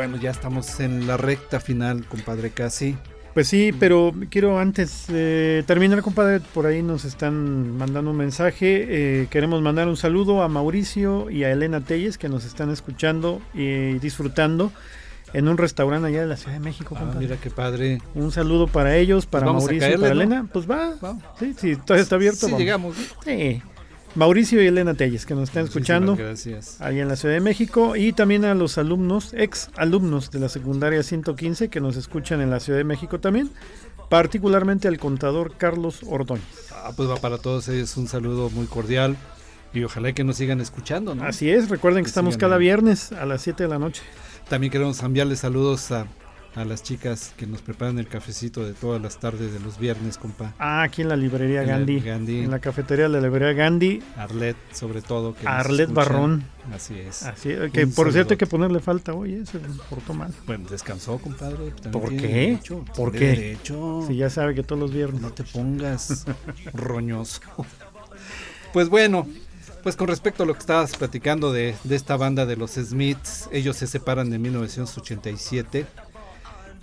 bueno, 0.00 0.16
ya 0.16 0.30
estamos 0.30 0.80
en 0.80 1.06
la 1.06 1.18
recta 1.18 1.60
final, 1.60 2.06
compadre, 2.06 2.48
casi. 2.48 2.96
Pues 3.34 3.48
sí, 3.48 3.70
pero 3.78 4.14
quiero 4.30 4.58
antes 4.58 5.08
de 5.08 5.62
terminar, 5.66 6.00
compadre, 6.00 6.40
por 6.40 6.64
ahí 6.64 6.82
nos 6.82 7.04
están 7.04 7.76
mandando 7.76 8.10
un 8.10 8.16
mensaje. 8.16 8.86
Eh, 8.88 9.26
queremos 9.28 9.60
mandar 9.60 9.88
un 9.88 9.98
saludo 9.98 10.42
a 10.42 10.48
Mauricio 10.48 11.28
y 11.28 11.44
a 11.44 11.50
Elena 11.52 11.82
Telles 11.82 12.16
que 12.16 12.30
nos 12.30 12.46
están 12.46 12.70
escuchando 12.70 13.42
y 13.52 13.98
disfrutando 13.98 14.72
en 15.34 15.48
un 15.48 15.58
restaurante 15.58 16.08
allá 16.08 16.22
de 16.22 16.28
la 16.28 16.38
Ciudad 16.38 16.54
de 16.54 16.60
México. 16.60 16.94
Ah, 16.96 17.00
compadre. 17.00 17.26
mira 17.26 17.36
qué 17.36 17.50
padre. 17.50 18.00
Un 18.14 18.32
saludo 18.32 18.68
para 18.68 18.96
ellos, 18.96 19.26
para 19.26 19.44
vamos 19.44 19.64
a 19.64 19.66
Mauricio 19.66 19.90
y 19.90 19.98
para 19.98 20.14
¿no? 20.14 20.22
Elena. 20.22 20.48
Pues 20.50 20.66
va, 20.66 20.94
sí, 21.38 21.54
sí, 21.58 21.76
todavía 21.76 22.04
está 22.04 22.14
abierto. 22.14 22.46
Sí, 22.46 22.52
vamos. 22.52 22.58
llegamos. 22.58 22.96
Sí. 23.22 23.62
Mauricio 24.16 24.60
y 24.62 24.66
Elena 24.66 24.94
Telles 24.94 25.24
que 25.24 25.34
nos 25.34 25.50
están 25.50 25.64
escuchando 25.66 26.16
gracias. 26.16 26.80
ahí 26.80 26.98
en 26.98 27.06
la 27.06 27.14
Ciudad 27.14 27.34
de 27.34 27.40
México 27.40 27.94
y 27.94 28.12
también 28.12 28.44
a 28.44 28.54
los 28.54 28.76
alumnos, 28.76 29.32
ex 29.34 29.70
alumnos 29.76 30.30
de 30.32 30.40
la 30.40 30.48
secundaria 30.48 31.02
115 31.02 31.68
que 31.68 31.80
nos 31.80 31.96
escuchan 31.96 32.40
en 32.40 32.50
la 32.50 32.58
Ciudad 32.58 32.78
de 32.78 32.84
México 32.84 33.20
también, 33.20 33.50
particularmente 34.08 34.88
al 34.88 34.98
contador 34.98 35.54
Carlos 35.56 36.00
Ordóñez. 36.08 36.44
Ah, 36.72 36.90
pues 36.96 37.08
va 37.08 37.16
para 37.16 37.38
todos 37.38 37.68
ellos 37.68 37.96
un 37.96 38.08
saludo 38.08 38.50
muy 38.50 38.66
cordial 38.66 39.16
y 39.72 39.84
ojalá 39.84 40.12
que 40.12 40.24
nos 40.24 40.36
sigan 40.36 40.60
escuchando, 40.60 41.14
¿no? 41.14 41.22
Así 41.24 41.48
es, 41.48 41.68
recuerden 41.68 42.02
que 42.02 42.08
estamos 42.08 42.36
cada 42.36 42.56
ahí. 42.56 42.62
viernes 42.62 43.12
a 43.12 43.26
las 43.26 43.42
7 43.42 43.62
de 43.62 43.68
la 43.68 43.78
noche. 43.78 44.02
También 44.48 44.72
queremos 44.72 45.00
enviarles 45.04 45.38
saludos 45.38 45.92
a, 45.92 46.06
a 46.54 46.64
las 46.64 46.82
chicas 46.82 47.32
que 47.36 47.46
nos 47.46 47.62
preparan 47.62 47.98
el 47.98 48.08
cafecito 48.08 48.64
de 48.64 48.72
todas 48.72 49.00
las 49.00 49.18
tardes 49.18 49.52
de 49.52 49.60
los 49.60 49.78
viernes, 49.78 50.18
compa. 50.18 50.52
Ah, 50.58 50.82
aquí 50.82 51.02
en 51.02 51.08
la 51.08 51.16
librería 51.16 51.62
En 51.62 51.68
la 51.68 51.72
Gandhi, 51.74 52.40
en 52.40 52.50
la 52.50 52.58
cafetería 52.58 53.04
de 53.04 53.10
la 53.10 53.20
librería 53.20 53.52
Gandhi, 53.52 54.02
Arlet, 54.16 54.56
sobre 54.72 55.00
todo. 55.02 55.34
Que 55.34 55.46
Arlet. 55.46 55.92
Barrón. 55.92 56.44
Así 56.74 56.98
es. 56.98 57.22
Así, 57.22 57.50
que 57.72 57.84
Un 57.84 57.92
por 57.92 58.12
cierto 58.12 58.34
hay 58.34 58.38
que 58.38 58.46
ponerle 58.46 58.80
falta, 58.80 59.14
oye, 59.14 59.46
se 59.46 59.58
portó 59.88 60.12
mal. 60.12 60.32
Bueno, 60.46 60.68
descansó, 60.68 61.18
compadre. 61.18 61.72
¿Por 61.92 62.16
qué? 62.16 62.58
¿Por 62.96 63.12
qué? 63.12 63.26
derecho. 63.28 64.04
Si 64.06 64.16
ya 64.16 64.30
sabe 64.30 64.54
que 64.54 64.62
todos 64.62 64.80
los 64.80 64.92
viernes. 64.92 65.20
No 65.20 65.32
te 65.32 65.44
pongas 65.44 66.26
roñoso. 66.72 67.40
Pues 68.72 68.88
bueno, 68.88 69.26
pues 69.82 69.96
con 69.96 70.08
respecto 70.08 70.42
a 70.42 70.46
lo 70.46 70.52
que 70.54 70.60
estabas 70.60 70.96
platicando 70.96 71.52
de, 71.52 71.74
de 71.84 71.96
esta 71.96 72.16
banda 72.16 72.46
de 72.46 72.56
los 72.56 72.72
Smiths, 72.72 73.48
ellos 73.52 73.76
se 73.76 73.86
separan 73.86 74.32
en 74.32 74.42
1987. 74.42 75.86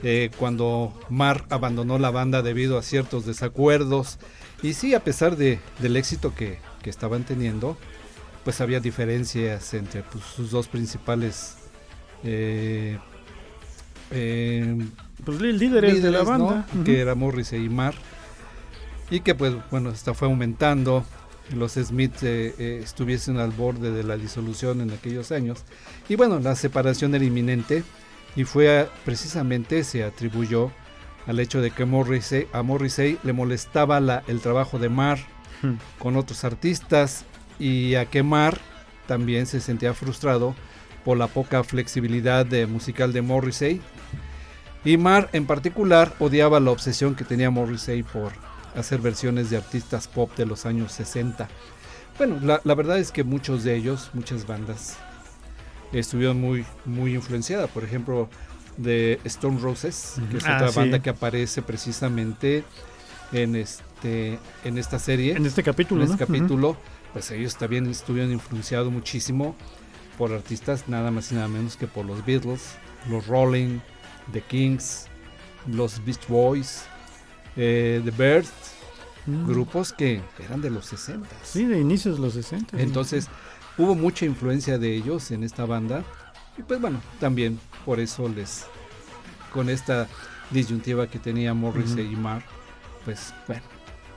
Eh, 0.04 0.30
cuando 0.38 0.94
Mar 1.10 1.46
abandonó 1.50 1.98
la 2.00 2.12
banda 2.12 2.42
debido 2.42 2.78
a 2.78 2.84
ciertos 2.84 3.26
desacuerdos. 3.26 4.18
Y 4.64 4.74
sí, 4.74 4.94
a 4.96 5.04
pesar 5.04 5.38
de, 5.38 5.60
del 5.80 5.96
éxito 5.98 6.34
que, 6.36 6.60
que 6.82 6.90
estaban 6.90 7.24
teniendo, 7.24 7.78
pues 8.44 8.62
había 8.62 8.80
diferencias 8.80 9.74
entre 9.74 10.04
pues, 10.04 10.24
sus 10.24 10.52
dos 10.52 10.68
principales 10.68 11.56
eh, 12.24 12.98
eh, 14.12 14.86
Pues 15.26 15.40
lí- 15.42 15.52
líderes, 15.58 16.02
de 16.02 16.12
la 16.12 16.20
líderes, 16.22 16.40
¿no? 16.40 16.46
banda. 16.48 16.68
Ujú. 16.74 16.84
que 16.84 17.00
era 17.02 17.16
Morrissey 17.16 17.66
y 17.66 17.70
Marr 17.70 17.96
y 19.10 19.22
que 19.22 19.36
pues 19.36 19.54
bueno 19.72 19.90
esta 19.92 20.14
fue 20.14 20.28
aumentando 20.28 21.04
los 21.56 21.74
Smiths 21.74 22.24
eh, 22.24 22.54
eh, 22.58 22.82
estuviesen 22.84 23.38
al 23.38 23.52
borde 23.52 23.92
de 23.92 24.04
la 24.04 24.18
disolución 24.18 24.82
en 24.82 24.92
aquellos 24.92 25.32
años 25.32 25.64
y 26.10 26.16
bueno 26.16 26.40
la 26.40 26.56
separación 26.56 27.16
era 27.16 27.24
inminente 27.24 27.84
y 28.38 28.46
fue 28.46 28.88
precisamente 29.04 29.84
se 29.84 30.06
atribuyó 30.06 30.72
al 31.26 31.42
hecho 31.42 31.60
de 31.60 31.72
que 31.72 31.84
Morrissey, 31.84 32.48
a 32.54 32.62
Morrissey 32.64 33.18
le 33.24 33.34
molestaba 33.34 34.00
la- 34.00 34.24
el 34.28 34.40
trabajo 34.40 34.80
de 34.80 34.88
Marr 34.88 35.20
Hmm. 35.62 35.74
con 36.00 36.16
otros 36.18 36.44
artistas 36.44 37.26
y 37.60 37.96
a 37.96 38.06
que 38.06 38.22
Marr 38.24 38.58
también 39.08 39.46
se 39.48 39.60
sentía 39.60 39.94
frustrado 39.96 40.56
por 41.04 41.18
la 41.18 41.26
poca 41.28 41.64
flexibilidad 41.64 42.46
de 42.46 42.68
musical 42.68 43.12
de 43.12 43.22
Morrissey 43.24 43.82
y 44.86 44.98
Marr 44.98 45.30
en 45.34 45.46
particular 45.48 46.14
odiaba 46.20 46.60
la 46.60 46.70
obsesión 46.72 47.16
que 47.16 47.24
tenía 47.26 47.50
Morrissey 47.50 48.04
por 48.04 48.32
hacer 48.76 49.00
versiones 49.00 49.50
de 49.50 49.58
artistas 49.58 50.08
pop 50.08 50.30
de 50.38 50.46
los 50.46 50.66
años 50.68 50.92
60. 50.92 51.48
Bueno, 52.20 52.40
la, 52.44 52.62
la 52.64 52.76
verdad 52.76 53.00
es 53.00 53.12
que 53.12 53.24
muchos 53.24 53.64
de 53.64 53.76
ellos, 53.76 54.12
muchas 54.14 54.46
bandas, 54.46 54.98
estuvieron 55.94 56.40
muy, 56.40 56.66
muy 56.86 57.16
influenciadas. 57.16 57.70
Por 57.70 57.84
ejemplo, 57.84 58.30
de 58.78 59.20
Stone 59.24 59.60
Roses, 59.60 60.16
que 60.32 60.38
es 60.38 60.46
Ah, 60.46 60.56
otra 60.58 60.70
sí. 60.70 60.76
banda 60.80 61.02
que 61.02 61.10
aparece 61.10 61.62
precisamente 61.62 62.64
en 63.32 63.56
este 63.56 64.40
en 64.64 64.78
esta 64.78 65.00
serie. 65.00 65.34
En 65.36 65.46
este 65.46 65.64
capítulo, 65.64 66.04
En 66.04 66.12
este 66.12 66.26
capítulo, 66.26 66.78
pues 67.14 67.32
ellos 67.32 67.56
también 67.58 67.88
estuvieron 67.88 68.32
influenciados 68.32 68.92
muchísimo 68.92 69.56
por 70.18 70.32
artistas 70.34 70.88
nada 70.88 71.12
más 71.12 71.32
y 71.32 71.36
nada 71.36 71.48
menos 71.48 71.76
que 71.78 71.88
por 71.88 72.06
los 72.06 72.26
Beatles, 72.26 72.62
los 73.10 73.26
Rolling, 73.28 73.80
The 74.34 74.42
Kings, 74.42 75.06
los 75.68 76.04
Beach 76.06 76.28
Boys, 76.28 76.84
eh, 77.56 78.02
The 78.04 78.12
Birds, 78.12 78.52
Mm. 79.26 79.46
grupos 79.46 79.92
que 79.92 80.22
eran 80.46 80.62
de 80.62 80.70
los 80.70 80.86
60. 80.86 81.28
Sí, 81.44 81.66
de 81.66 81.80
inicios 81.82 82.16
de 82.16 82.22
los 82.22 82.34
60. 82.34 82.80
Entonces 82.82 83.28
hubo 83.78 83.96
mucha 83.96 84.26
influencia 84.26 84.78
de 84.78 84.96
ellos 84.96 85.32
en 85.32 85.44
esta 85.44 85.66
banda 85.66 86.04
y 86.58 86.64
pues 86.64 86.80
bueno, 86.82 87.00
también 87.20 87.60
por 87.86 88.00
eso 88.00 88.28
les 88.30 88.66
con 89.54 89.70
esta 89.70 90.08
disyuntiva 90.52 91.08
que 91.08 91.20
tenía 91.20 91.54
Morrissey 91.54 92.06
y 92.12 92.16
Marr, 92.16 92.42
pues 93.06 93.34
bueno, 93.48 93.64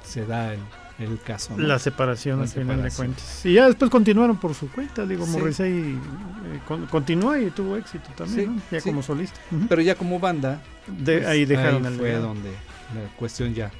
se 0.02 0.24
da 0.26 0.54
el, 0.54 0.60
el 0.98 1.20
caso. 1.20 1.56
¿no? 1.56 1.62
La 1.66 1.78
separación 1.78 2.38
La 2.38 2.44
al 2.44 2.48
final 2.50 2.82
de 2.82 2.90
cuentas. 2.90 3.44
Y 3.46 3.54
ya 3.54 3.66
después 3.66 3.90
continuaron 3.90 4.36
por 4.38 4.54
su 4.54 4.70
cuenta, 4.70 5.06
digo, 5.06 5.24
Sí. 5.26 5.32
Morrissey 5.32 5.72
eh, 5.72 6.60
con- 6.66 6.86
continuó 6.86 7.36
y 7.36 7.50
tuvo 7.50 7.76
éxito 7.76 8.08
también, 8.16 8.40
Sí, 8.40 8.46
¿no? 8.56 8.62
ya 8.70 8.80
sí. 8.80 8.88
como 8.88 9.02
solista. 9.02 9.38
Pero 9.68 9.82
ya 9.82 9.94
como 9.94 10.18
banda, 10.18 10.62
De- 10.86 11.18
pues, 11.18 11.26
ahí 11.28 11.44
dejaron 11.44 11.84
fue 11.96 12.12
donde 12.14 12.50
la 12.50 13.16
cuestión 13.16 13.54
ya, 13.54 13.70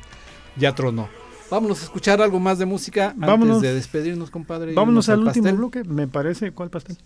ya 0.57 0.75
tronó. 0.75 1.09
Vámonos 1.51 1.81
a 1.81 1.85
escuchar 1.85 2.23
algo 2.23 2.39
más 2.39 2.59
de 2.59 2.67
música 2.67 3.13
Vámonos. 3.17 3.57
antes 3.57 3.69
de 3.71 3.75
despedirnos, 3.75 4.31
compadre. 4.31 4.73
Vámonos 4.75 5.09
irnos 5.09 5.21
al 5.21 5.39
último 5.39 5.57
bloque, 5.57 5.85
me 5.85 6.07
parece. 6.07 6.53
¿Cuál 6.53 6.71
pastel? 6.71 6.97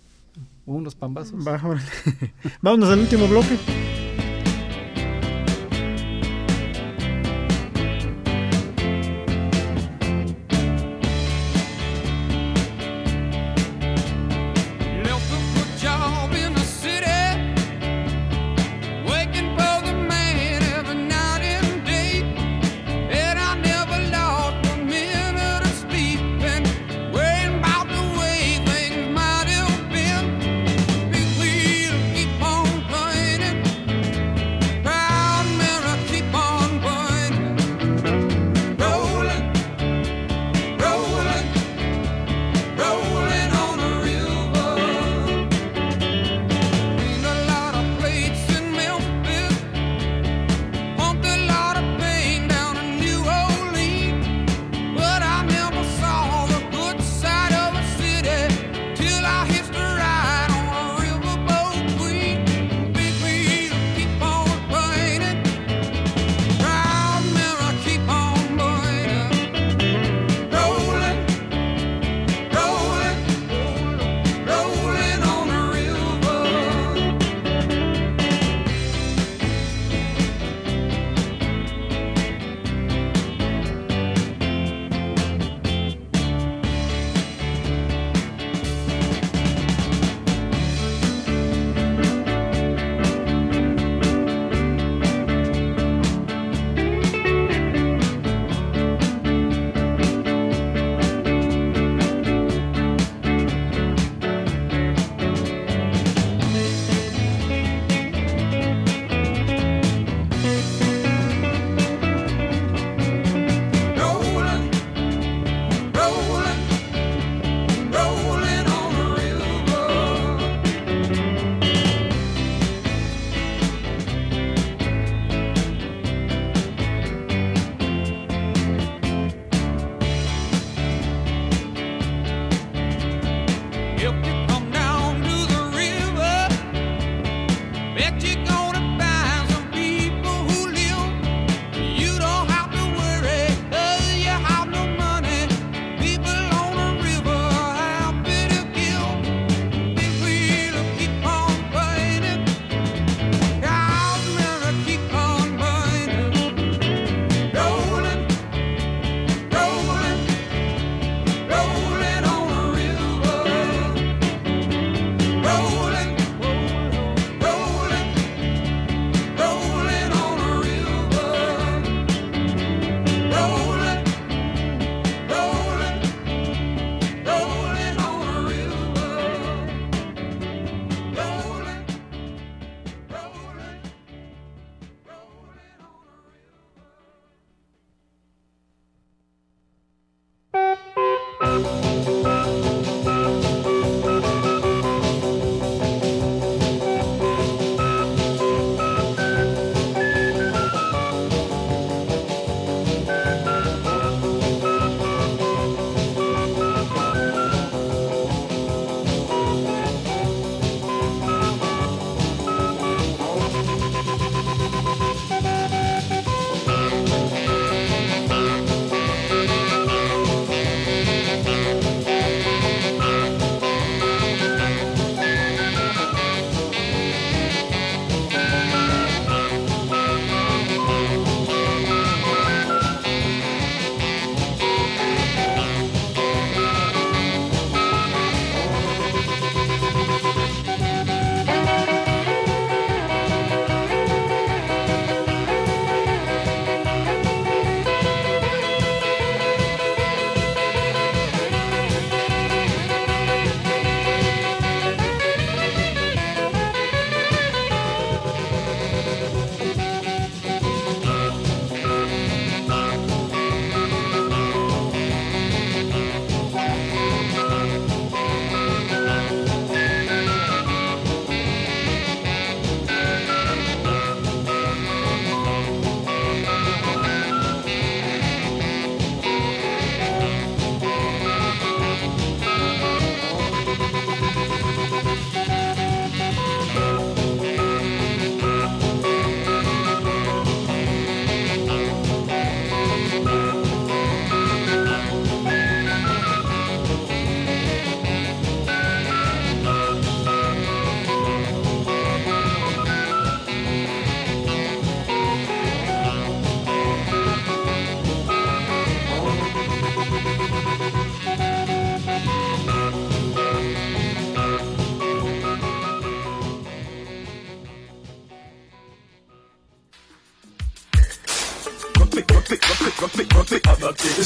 Unos 0.66 0.94
pambazos. 0.94 1.44
Vámonos 2.62 2.90
al 2.90 2.98
último 3.00 3.26
bloque. 3.26 3.58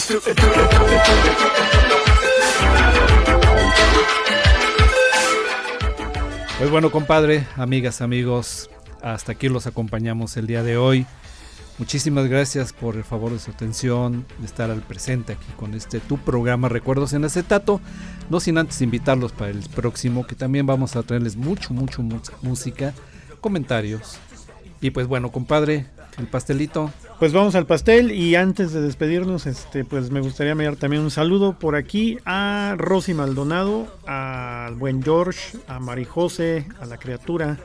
Pues 0.09 0.25
bueno, 6.71 6.91
compadre, 6.91 7.47
amigas, 7.57 8.01
amigos, 8.01 8.71
hasta 9.03 9.33
aquí 9.33 9.51
los 9.51 9.67
acompañamos 9.67 10.39
el 10.39 10.47
día 10.47 10.63
de 10.63 10.79
hoy. 10.79 11.05
Muchísimas 11.77 12.27
gracias 12.27 12.73
por 12.73 12.97
el 12.97 13.05
favor 13.05 13.33
de 13.33 13.39
su 13.39 13.51
atención, 13.51 14.25
de 14.39 14.47
estar 14.47 14.71
al 14.71 14.81
presente 14.81 15.35
aquí 15.35 15.53
con 15.59 15.75
este 15.75 16.01
tu 16.01 16.17
programa 16.17 16.71
Recuerdos 16.71 17.13
en 17.13 17.27
Acetato. 17.27 17.83
No 18.31 18.41
sin 18.41 18.57
antes 18.57 18.81
invitarlos 18.81 19.33
para 19.33 19.51
el 19.51 19.61
próximo, 19.75 20.27
que 20.27 20.35
también 20.35 20.65
vamos 20.65 20.97
a 20.97 21.03
traerles 21.03 21.37
mucho, 21.37 21.75
mucho, 21.75 22.03
mucha 22.03 22.33
música, 22.41 22.95
comentarios. 23.43 24.17
Y 24.81 24.91
pues 24.91 25.07
bueno, 25.07 25.31
compadre, 25.31 25.85
el 26.19 26.27
pastelito. 26.27 26.91
Pues 27.19 27.33
vamos 27.33 27.55
al 27.55 27.67
pastel 27.67 28.11
y 28.13 28.35
antes 28.37 28.73
de 28.73 28.81
despedirnos, 28.81 29.47
este, 29.47 29.85
pues 29.85 30.11
me 30.11 30.21
gustaría 30.21 30.53
enviar 30.53 30.77
también 30.77 31.03
un 31.03 31.11
saludo 31.11 31.59
por 31.59 31.75
aquí 31.77 32.19
a 32.25 32.75
Rosy 32.77 33.15
Maldonado, 33.15 33.87
al 34.07 34.75
buen 34.75 35.03
George, 35.03 35.59
a 35.69 35.79
Marijose, 35.81 36.67
a 36.81 36.87
la 36.87 36.97
criatura 36.97 37.57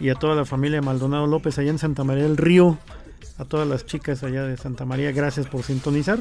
y 0.00 0.08
a 0.10 0.14
toda 0.14 0.34
la 0.34 0.44
familia 0.44 0.82
Maldonado 0.82 1.26
López 1.26 1.58
allá 1.58 1.70
en 1.70 1.78
Santa 1.78 2.04
María 2.04 2.24
del 2.24 2.36
Río, 2.36 2.78
a 3.38 3.44
todas 3.44 3.66
las 3.68 3.86
chicas 3.86 4.22
allá 4.24 4.42
de 4.44 4.56
Santa 4.56 4.84
María, 4.84 5.12
gracias 5.12 5.46
por 5.46 5.62
sintonizar. 5.62 6.18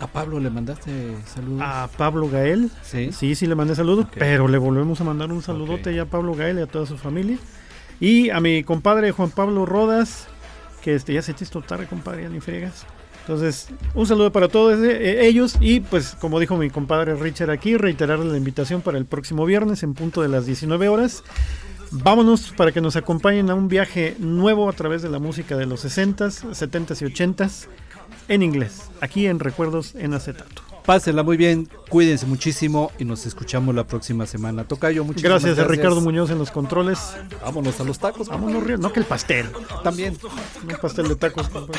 A 0.00 0.06
Pablo 0.06 0.40
le 0.40 0.48
mandaste 0.48 0.90
saludos. 1.26 1.60
A 1.62 1.88
Pablo 1.98 2.28
Gael, 2.30 2.70
Sí. 2.82 3.12
sí, 3.12 3.34
sí 3.34 3.46
le 3.46 3.54
mandé 3.54 3.74
saludo, 3.74 4.08
pero 4.14 4.48
le 4.48 4.56
volvemos 4.56 5.00
a 5.02 5.04
mandar 5.04 5.30
un 5.30 5.42
saludote 5.42 5.94
ya 5.94 6.02
a 6.02 6.06
Pablo 6.06 6.34
Gael 6.34 6.58
y 6.58 6.62
a 6.62 6.66
toda 6.66 6.86
su 6.86 6.96
familia. 6.96 7.38
Y 8.00 8.30
a 8.30 8.40
mi 8.40 8.64
compadre 8.64 9.12
Juan 9.12 9.30
Pablo 9.30 9.66
Rodas, 9.66 10.26
que 10.82 10.94
este, 10.94 11.14
ya 11.14 11.22
se 11.22 11.34
hizo 11.38 11.62
tarde, 11.62 11.86
compadre, 11.86 12.22
ya 12.22 12.28
ni 12.28 12.40
friegas. 12.40 12.86
Entonces, 13.20 13.68
un 13.94 14.06
saludo 14.06 14.32
para 14.32 14.48
todos 14.48 14.78
eh, 14.82 15.26
ellos 15.26 15.56
y 15.60 15.80
pues 15.80 16.16
como 16.18 16.40
dijo 16.40 16.56
mi 16.56 16.70
compadre 16.70 17.14
Richard 17.14 17.50
aquí, 17.50 17.76
reiterarle 17.76 18.24
la 18.24 18.36
invitación 18.36 18.80
para 18.80 18.98
el 18.98 19.04
próximo 19.04 19.44
viernes 19.44 19.82
en 19.82 19.94
punto 19.94 20.22
de 20.22 20.28
las 20.28 20.46
19 20.46 20.88
horas. 20.88 21.22
Vámonos 21.92 22.52
para 22.56 22.72
que 22.72 22.80
nos 22.80 22.96
acompañen 22.96 23.50
a 23.50 23.54
un 23.54 23.68
viaje 23.68 24.16
nuevo 24.18 24.68
a 24.68 24.72
través 24.72 25.02
de 25.02 25.10
la 25.10 25.18
música 25.18 25.56
de 25.56 25.66
los 25.66 25.84
60s, 25.84 26.44
70s 26.50 27.02
y 27.02 27.12
80s 27.12 27.66
en 28.28 28.42
inglés, 28.42 28.90
aquí 29.00 29.26
en 29.26 29.40
Recuerdos 29.40 29.94
en 29.96 30.14
Acetato. 30.14 30.69
Pásenla 30.90 31.22
muy 31.22 31.36
bien, 31.36 31.68
cuídense 31.88 32.26
muchísimo 32.26 32.90
y 32.98 33.04
nos 33.04 33.24
escuchamos 33.24 33.72
la 33.76 33.86
próxima 33.86 34.26
semana. 34.26 34.64
Tocayo, 34.64 35.04
muchísimas 35.04 35.40
Gracias, 35.40 35.54
gracias. 35.54 35.68
a 35.68 35.70
Ricardo 35.70 36.00
Muñoz 36.00 36.30
en 36.30 36.38
los 36.38 36.50
controles. 36.50 36.98
Vámonos 37.44 37.78
a 37.78 37.84
los 37.84 38.00
tacos. 38.00 38.26
Vámonos, 38.26 38.80
no 38.80 38.92
que 38.92 38.98
el 38.98 39.06
pastel. 39.06 39.46
También. 39.84 40.18
Un 40.64 40.76
pastel 40.82 41.06
de 41.06 41.14
tacos, 41.14 41.48
compadre. 41.48 41.78